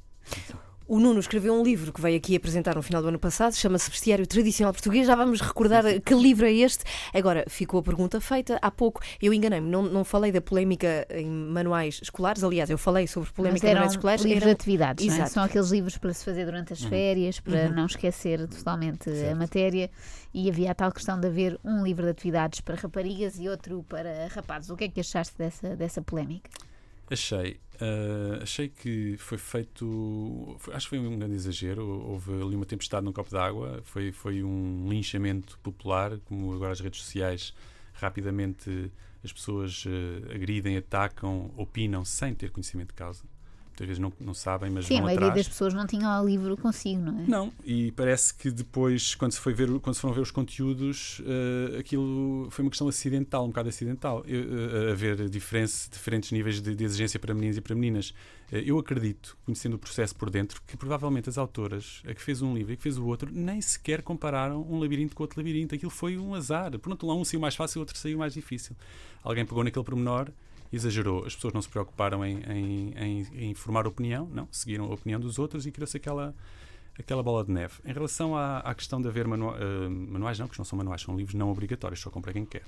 [0.88, 3.90] O Nuno escreveu um livro que veio aqui apresentar no final do ano passado, chama-se
[3.90, 5.08] Bestiário Tradicional Português.
[5.08, 6.84] Já vamos recordar que livro é este.
[7.14, 9.00] Agora, ficou a pergunta feita há pouco.
[9.22, 12.44] Eu enganei-me, não, não falei da polémica em manuais escolares.
[12.44, 14.22] Aliás, eu falei sobre polémica em manuais escolares.
[14.26, 15.18] livros de Eram- atividades, não é?
[15.18, 15.32] Exato.
[15.32, 19.38] são aqueles livros para se fazer durante as férias, para não esquecer totalmente a Certo.
[19.38, 19.90] matéria.
[20.34, 23.86] E havia a tal questão de haver um livro de atividades para raparigas e outro
[23.88, 24.70] para rapazes.
[24.70, 26.50] O que é que achaste dessa, dessa polémica?
[27.12, 30.56] Achei, ah, achei que foi feito.
[30.60, 31.86] foi- acho que foi um grande exagero.
[31.86, 33.82] Houve ali uma tempestade num copo d'água.
[33.84, 37.54] Foi, foi um linchamento popular, como agora as redes sociais
[37.94, 38.92] rapidamente
[39.24, 43.24] as pessoas ah, agridem, atacam, opinam sem ter conhecimento de causa.
[43.82, 45.46] Muitas vezes não, não sabem, mas Sim, a vão maioria atrás.
[45.46, 47.26] das pessoas não tinha o livro consigo, não é?
[47.28, 51.20] Não, e parece que depois, quando se, foi ver, quando se foram ver os conteúdos,
[51.26, 54.24] eh, aquilo foi uma questão acidental, um bocado acidental.
[54.28, 58.14] Eh, eh, haver diferença, diferentes níveis de, de exigência para meninos e para meninas.
[58.52, 62.44] Eh, eu acredito, conhecendo o processo por dentro, que provavelmente as autoras, a que fez
[62.44, 65.40] um livro e a que fez o outro, nem sequer compararam um labirinto com outro
[65.40, 65.74] labirinto.
[65.74, 66.78] Aquilo foi um azar.
[66.78, 68.76] Pronto, lá um saiu mais fácil, o outro saiu mais difícil.
[69.24, 70.32] Alguém pegou naquele pormenor
[70.72, 71.26] exagerou.
[71.26, 75.20] As pessoas não se preocuparam em, em, em- em formar opinião, não, seguiram a opinião
[75.20, 76.34] dos outros e criou-se aquela,
[76.98, 77.76] aquela bola de neve.
[77.86, 81.02] Em relação à, à questão de haver manua- eh, manuais, não, que não são manuais,
[81.02, 82.64] são livros não obrigatórios, só compra quem quer.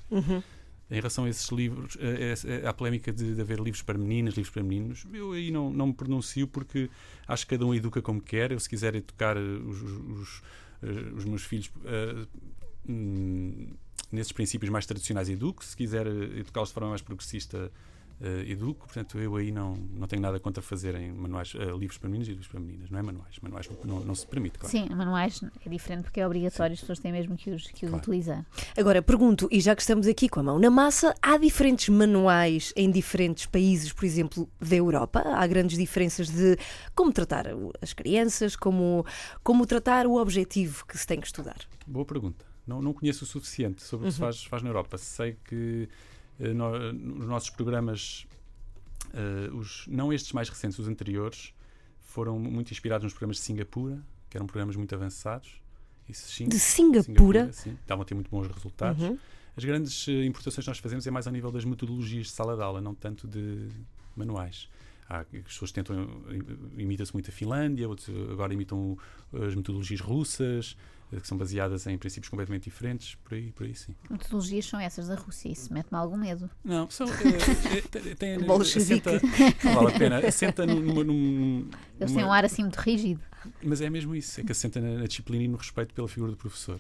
[0.92, 4.36] Em relação a esses livros, eh, eh, à polémica de, de haver livros para meninas,
[4.36, 6.90] livros para meninos, eu aí não, não me pronuncio porque
[7.28, 8.52] acho que cada um educa como quer.
[8.52, 10.42] Eu, se quiser educar os, os-
[11.16, 12.28] os meus filhos eh,
[12.88, 13.68] hum,
[14.12, 15.64] nesses princípios mais tradicionais, educo.
[15.64, 17.72] Se quiser eh, educá-los de forma mais progressista,
[18.22, 18.86] eh, educo.
[18.86, 22.32] Portanto, eu aí não, não tenho nada contra fazerem manuais, eh, livros para meninos e
[22.32, 22.90] livros para meninas.
[22.90, 23.40] Não é manuais.
[23.42, 24.72] Manuais não, não, se permite, claro.
[24.72, 27.90] Sim, manuais é diferente porque é obrigatório, as pessoas têm mesmo que os, que os
[27.90, 27.98] Claro.
[27.98, 28.46] utilizar.
[28.78, 32.72] Agora, pergunto, e já que estamos aqui com a mão na massa, há diferentes manuais
[32.78, 35.22] em diferentes países, por exemplo, da Europa?
[35.26, 36.58] Há grandes diferenças de
[36.96, 37.48] como tratar
[37.82, 39.06] as crianças, como,
[39.44, 41.58] como tratar o objetivo que se tem que estudar?
[41.86, 42.53] Boa pergunta.
[42.66, 44.98] Não, não conheço o suficiente sobre o que se faz, faz na Europa.
[44.98, 45.90] Sei que
[46.40, 48.26] eh, no- nos nossos programas,
[49.14, 51.54] eh, os, não estes mais recentes, os anteriores,
[52.00, 55.62] foram muito inspirados nos programas de Singapura, que eram programas muito avançados.
[56.08, 57.52] Isso, sim, De Singapura?
[57.54, 59.02] sim, estavam a ter muito bons resultados.
[59.02, 59.18] Uhum.
[59.56, 62.56] As grandes eh, importações que nós fazemos é mais ao nível das metodologias de sala
[62.56, 63.68] de aula, não tanto de
[64.16, 64.68] manuais.
[65.10, 65.96] Há, as pessoas tentam,
[66.30, 68.98] eh, imita-se muito a Finlândia, outros agora imitam
[69.32, 70.76] uh, as metodologias russas,
[71.22, 73.96] que são baseadas em princípios completamente diferentes, por aí, por aí sim.
[74.10, 75.50] Metodologias são essas da Rússia?
[75.52, 76.50] Isso mete-me algum medo.
[76.64, 77.08] Não, são.
[77.08, 79.08] eh, eh, tem- Bolchevique.
[79.10, 79.28] assenta-
[79.64, 80.18] Não vale a pena.
[80.28, 81.04] Assenta num- numa.
[81.04, 83.22] num- Eles numa- têm um ar assim muito rígido.
[83.62, 86.32] Mas é mesmo isso, é que assenta na, na disciplina e no respeito pela figura
[86.32, 86.80] do professor.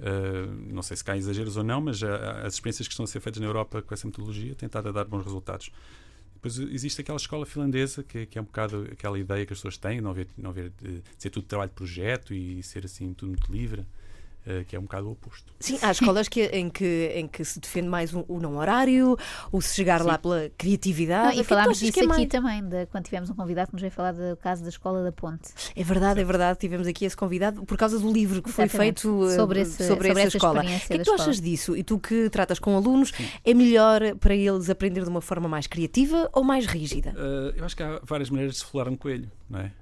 [0.00, 3.06] Uh, não sei se cá há exageros ou não, mas as experiências que estão a
[3.08, 5.70] ser feitas na Europa com essa metodologia têm estado a dar bons resultados.
[6.40, 9.76] Depois existe aquela escola finlandesa que, que é um bocado aquela ideia que as pessoas
[9.76, 13.30] têm, não haver, não haver uh, ser tudo trabalho de projeto e ser assim tudo
[13.30, 13.84] muito livre.
[14.48, 15.52] Eh, que é um bocado o oposto.
[15.60, 19.16] Sim, há escolas que, em, que, em que se defende mais o, o não horário,
[19.52, 21.24] o se chegar lá pela criatividade.
[21.24, 22.26] Não, é e tu falámos disso é aqui mais?
[22.28, 25.12] também, de, quando tivemos um convidado que nos veio falar do caso da Escola da
[25.12, 25.50] Ponte.
[25.76, 26.58] É verdade, é verdade.
[26.58, 29.02] Tivemos aqui esse convidado por causa do livro que foi Exatamente.
[29.02, 30.60] feito eh, Sobre esse- sobre essa essa escola.
[30.60, 31.22] O que é que tu escola.
[31.22, 31.76] achas disso?
[31.76, 33.12] E tu que tratas com alunos,
[33.44, 37.14] é melhor para eles aprender de uma forma mais criativa ou mais rígida?
[37.16, 39.72] Eh, eu acho que há várias maneiras de se falar um coelho, não é?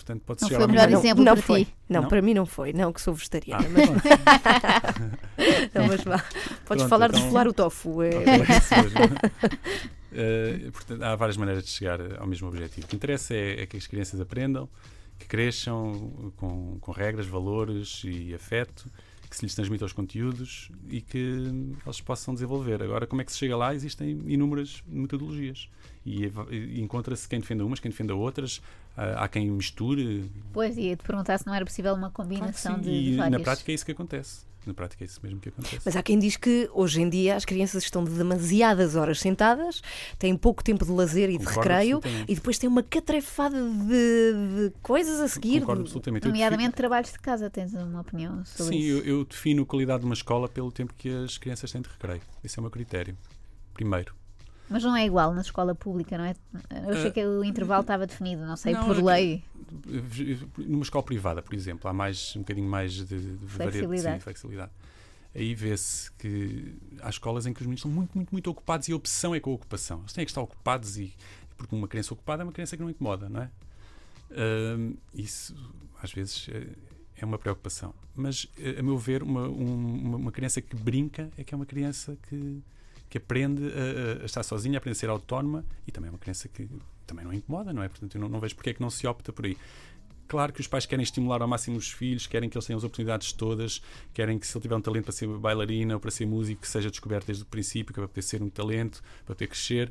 [0.00, 1.64] Portanto, pode Não chegar foi o melhor mesmo- exemplo não para foi.
[1.66, 1.74] ti.
[1.88, 2.08] Não, Não?
[2.08, 2.72] para mim não foi.
[2.72, 3.66] Não, que sou vegetariana.
[3.66, 4.82] Ah,
[5.36, 6.18] Mas, não, mas vá.
[6.18, 8.02] Podes Pronto, falar de então- esfolar o tofu.
[8.02, 8.98] É, isso mesmo.
[10.12, 12.84] Eh, portanto, há várias maneiras de chegar ao mesmo objetivo.
[12.84, 14.68] O que interessa é, é que as crianças aprendam,
[15.16, 18.90] que cresçam com, com regras, valores e afeto,
[19.30, 21.16] que se lhes transmitam os conteúdos e que
[21.86, 22.82] eles possam desenvolver.
[22.82, 23.72] Agora, como é que se chega lá?
[23.72, 25.68] Existem inúmeras metodologias.
[26.04, 28.60] E, e encontra-se quem defenda umas, quem defenda outras.
[28.96, 30.30] Há quem misture.
[30.52, 32.80] Pois, ia te perguntar se não era possível uma Claro combinação sim.
[32.82, 33.42] de, E de na várias.
[33.42, 34.50] prática é isso que acontece.
[34.66, 35.80] Na prática é isso mesmo que acontece.
[35.82, 39.80] Mas há quem diz que hoje em dia as crianças estão de demasiadas horas sentadas,
[40.18, 42.30] têm pouco tempo de lazer e de Concordo recreio absolutamente.
[42.30, 45.60] e depois têm uma catrefada de, de coisas a seguir.
[45.60, 46.26] Concordo de- absolutamente.
[46.26, 48.98] Nomeadamente trabalhos de casa, tens uma opinião sobre Sim, isso?
[48.98, 51.88] eu, eu defino a qualidade de uma escola pelo tempo que as crianças têm de
[51.88, 52.20] recreio.
[52.44, 53.16] Esse é o meu critério.
[53.72, 54.14] Primeiro.
[54.70, 56.34] Mas não é igual na escola pública, não é?
[56.86, 59.44] Eu achei Ah, que o intervalo estava definido, não sei, não, por é lei.
[60.58, 64.14] Numa escola privada, por exemplo, há mais um bocadinho mais de, de variedade- Flexibilidade.
[64.18, 64.70] sim, flexibilidade.
[65.34, 68.92] Aí vê-se que há escolas em que os meninos estão muito, muito, muito ocupados e
[68.92, 70.00] a opção é com a ocupação.
[70.00, 71.12] Eles têm que estar ocupados e
[71.56, 73.50] porque uma criança ocupada é uma criança que não incomoda, não é?
[74.32, 75.54] Ahm, isso
[76.02, 76.66] às vezes é,
[77.18, 77.92] é uma preocupação.
[78.14, 81.56] Mas, eh, a meu ver, uma, um- uma, uma criança que brinca é que é
[81.56, 82.60] uma criança que,
[83.10, 86.48] que aprende a, a estar sozinha, aprende a ser autónoma e também é uma criança
[86.48, 86.68] que
[87.06, 87.88] também não incomoda, não é?
[87.88, 89.58] Portanto, eu não, não vejo porque é que não se opta por aí.
[90.28, 92.84] Claro que os pais querem estimular ao máximo os filhos, querem que eles tenham as
[92.84, 93.82] oportunidades todas,
[94.14, 96.68] querem que se ele tiver um talento para ser bailarina ou para ser músico, que
[96.68, 99.90] seja descoberto desde o princípio, que para poder ser um talento, para poder crescer.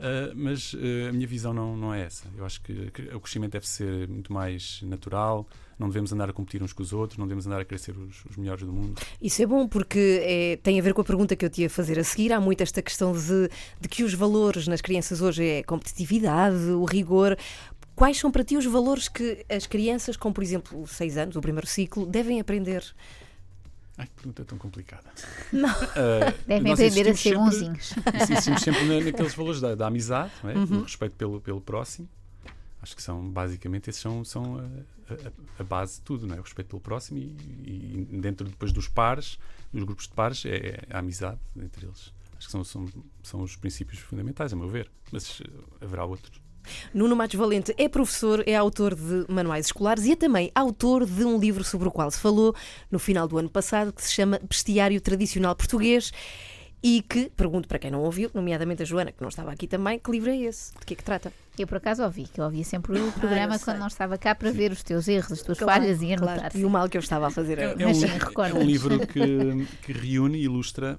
[0.00, 2.26] Ah, mas ah, a minha visão não, não é essa.
[2.36, 2.72] Eu acho que
[3.14, 5.46] o crescimento deve ser muito mais natural,
[5.80, 7.96] não devemos andar a competir uns com os outros, não devemos andar a querer ser
[7.96, 9.00] os, os melhores do mundo.
[9.20, 11.70] Isso é bom porque é, tem a ver com a pergunta que eu te ia
[11.70, 12.32] fazer a seguir.
[12.32, 13.48] Há muito esta questão de,
[13.80, 17.36] de que os valores nas crianças hoje é a competitividade, o rigor.
[17.96, 21.40] Quais são para ti os valores que as crianças com, por exemplo, 6 anos, o
[21.40, 22.84] primeiro ciclo, devem aprender?
[23.98, 25.04] Ai, que pergunta tão complicada.
[25.52, 25.68] Não.
[25.68, 27.92] Ah, Devem aprender a ser bonzinhos.
[28.22, 30.54] Insistimos sempre na- naqueles valores da, da amizade, não é?
[30.54, 30.64] Uhum.
[30.66, 32.08] do respeito pelo, pelo próximo.
[32.82, 36.38] Acho que são, basicamente, esses são, são a, a- a base de tudo, não é?
[36.38, 39.38] O respeito pelo próximo e, e dentro depois dos pares,
[39.72, 42.12] dos grupos de pares, é, é a amizade entre eles.
[42.38, 42.86] Acho que são, são,
[43.22, 44.90] são os princípios fundamentais, a meu ver.
[45.12, 45.50] Mas eh,
[45.84, 46.40] haverá outros.
[46.94, 51.24] Nuno Matos Valente é professor, é autor de manuais escolares e é também autor de
[51.24, 52.54] um livro sobre o qual se falou
[52.90, 56.12] no final do ano passado, que se chama Bestiário Tradicional Português.
[56.82, 59.98] E que, pergunto para quem não ouviu, nomeadamente a Joana, que não estava aqui também,
[59.98, 60.72] que livro é esse?
[60.78, 61.30] De que é que trata?
[61.58, 63.64] Eu por acaso ouvi, que eu ouvia sempre o programa Ah, eu sei.
[63.66, 66.24] quando não estava cá para ver os teus erros, as tuas Claro, falhas e claro.
[66.24, 66.56] anotar.
[66.56, 67.58] E o mal que eu estava a fazer.
[67.58, 67.82] É, agora.
[67.82, 70.98] é Mas um, é um livro que, que reúne e ilustra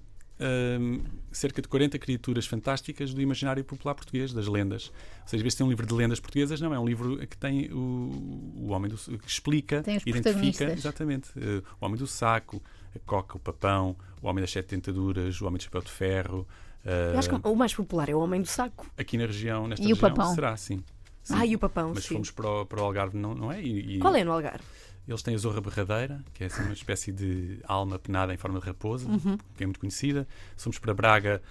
[0.80, 4.92] hum, cerca de 40 criaturas fantásticas do imaginário popular português, das lendas.
[5.24, 7.38] Ou seja, vê se tem um livro de lendas portuguesas, não, é um livro que
[7.38, 12.06] tem o, o homem do, que explica, Tem os identifica, exatamente, eh, o homem do
[12.08, 12.62] saco,
[12.96, 16.48] a coca, o papão, o homem das sete tentaduras, o homem do chapéu de ferro.
[16.86, 18.86] eh, Eu acho que o mais popular é o Homem do Saco.
[18.98, 20.34] aqui na região, nesta E o região, papão?
[20.36, 20.84] será sim.
[21.24, 21.34] Sim.
[21.38, 22.16] Ah, e o papão, Mas sim.
[22.16, 23.62] fomos para o, para o Algarve, não, não é?
[23.62, 24.64] E- e- Qual é no Algarve?
[25.08, 28.60] eles têm a Zorra Berradeira, que é assim uma espécie de alma penada em forma
[28.60, 29.38] de raposa, Uhum.
[29.56, 30.28] que é muito conhecida.
[30.58, 31.42] Se formos para Braga,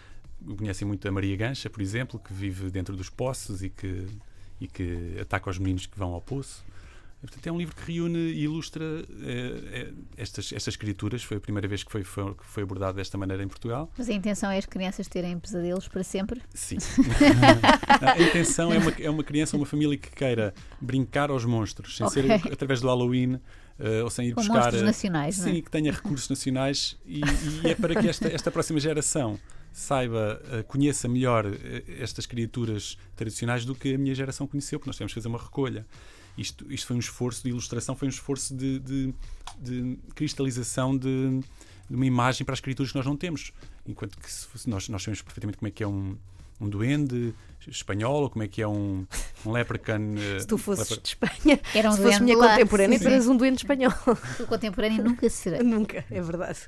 [0.59, 4.07] conhecem muito a Maria Gancha, por exemplo, que vive dentro dos poços e que,
[4.61, 6.65] e que ataca os meninos que vão ao poço.
[7.21, 11.23] Portanto, é um livro que reúne e ilustra eh, eh, estas, estas criaturas.
[11.23, 13.91] Foi a primeira vez que foi, foi, que foi abordado desta maneira em Portugal.
[13.97, 16.41] Mas a intenção é as crianças terem pesadelos para sempre.
[16.55, 16.79] Sim.
[18.01, 22.07] a intenção é uma, é uma criança, uma família que queira brincar aos monstros, sem
[22.07, 22.23] Ok.
[22.23, 23.39] ser através do Halloween.
[23.79, 25.43] eh, ou sem ir Com buscar monstros nacionais, é?
[25.45, 27.21] sim, que tenha recursos nacionais e,
[27.65, 29.39] e é para que esta, esta próxima geração
[29.73, 31.47] saiba, conheça melhor
[31.99, 35.39] estas criaturas tradicionais do que a minha geração conheceu, porque nós tivemos que fazer uma
[35.39, 35.87] recolha.
[36.41, 39.15] Isto, isto foi um esforço de ilustração, foi um esforço de, de-
[39.61, 41.41] de cristalização de,
[41.89, 43.53] de uma imagem para as criaturas que nós não temos.
[43.87, 44.27] Enquanto que
[44.69, 46.17] nós, nós sabemos perfeitamente como é que é um,
[46.61, 47.35] um duende
[47.69, 49.07] espanhol, ou como é que é um,
[49.45, 50.15] um leprechaun.
[50.17, 52.49] eh, Se tu fosses lepre- de Espanha, Era um se fosse doente minha lá.
[52.55, 53.93] contemporânea, Sim, um doente espanhol.
[54.41, 55.61] O contemporâneo nunca será.
[55.63, 56.61] Nunca, é verdade.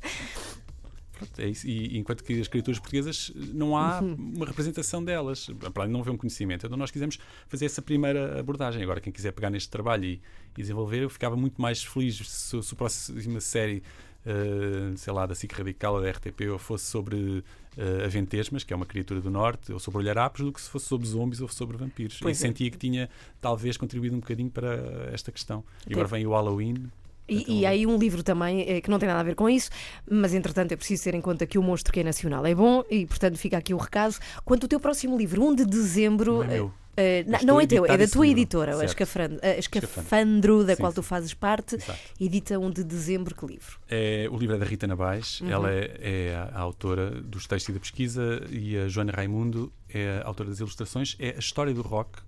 [1.39, 1.67] É isso.
[1.67, 6.17] E enquanto que as criaturas portuguesas não há uma representação delas, para não haver um
[6.17, 6.67] conhecimento.
[6.67, 8.83] Então nós quisemos fazer essa primeira abordagem.
[8.83, 10.21] Agora, quem quiser pegar neste trabalho e,
[10.57, 13.83] e desenvolver, eu ficava muito mais feliz se, se a próxima série
[14.25, 17.43] eh, sei lá, da SIC Radical ou da RTP, ou fosse sobre
[17.77, 20.71] eh, a Ventesmas, que é uma criatura do Norte, ou sobre olharapos, do que se
[20.71, 22.19] fosse sobre zombies ou sobre vampiros.
[22.21, 22.49] Pois e é.
[22.49, 25.65] sentia que tinha, talvez, contribuído um bocadinho para esta questão.
[25.89, 26.89] E agora vem o Halloween.
[27.29, 29.49] E, Então- e aí um livro também eh, que não tem nada a ver com
[29.49, 29.71] isso,
[30.11, 32.83] mas entretanto é preciso ter em conta que o monstro que é nacional é bom
[32.91, 34.17] e portanto fica aqui o recado.
[34.45, 36.35] Quanto ao teu próximo livro, 1 de dezembro.
[36.39, 36.73] Não é meu.
[36.97, 38.85] eh, não, Estou não a é teu, é da tua editora, a.
[38.85, 40.65] Escafandro, a Escafandro.
[40.65, 40.97] Da Sim, qual sim.
[40.97, 41.99] tu fazes parte, Exato.
[42.21, 43.79] edita 1 de dezembro que livro?
[43.89, 45.51] É, o livro é da Rita Nabais, Uhum.
[45.51, 49.73] ela é, é a, a autora dos textos e da pesquisa, e a Joana Raimundo
[49.89, 51.17] é a autora das ilustrações.
[51.19, 52.19] É a história do rock,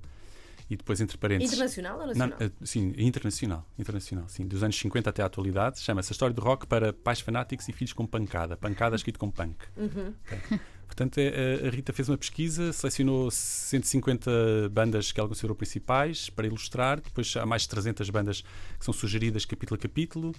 [0.68, 1.52] e depois, entre parênteses.
[1.52, 2.38] Internacional ou Não, nacional?
[2.40, 5.80] eh, sim, internacional, internacional, sim, dos anos 50 até à atualidade.
[5.80, 8.56] Chama-se A História do Rock para Pais Fanáticos e Filhos com Pancada.
[8.56, 9.56] Pancada escrito com punk.
[9.76, 10.14] Uhum.
[10.30, 10.60] Ok.
[10.86, 14.30] Portanto, é, a Rita fez uma pesquisa, selecionou 150
[14.70, 17.00] bandas que ela considerou principais para ilustrar.
[17.00, 18.42] Depois há mais de 300 bandas
[18.78, 20.32] que são sugeridas capítulo a capítulo.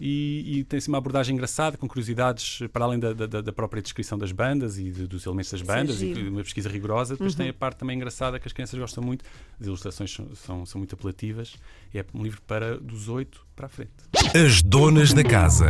[0.00, 4.18] E, e tem-se uma abordagem engraçada, com curiosidades para além da, da- da própria descrição
[4.18, 6.12] das bandas e de- dos elementos das Isso é bandas, e.
[6.12, 6.28] Uhum.
[6.30, 7.14] uma pesquisa rigorosa.
[7.14, 9.24] Depois tem a parte também engraçada que as crianças gostam muito.
[9.60, 11.54] As ilustrações são, são, são muito apelativas.
[11.94, 13.92] É um livro para dos 8 para a frente.
[14.34, 15.66] As donas da casa.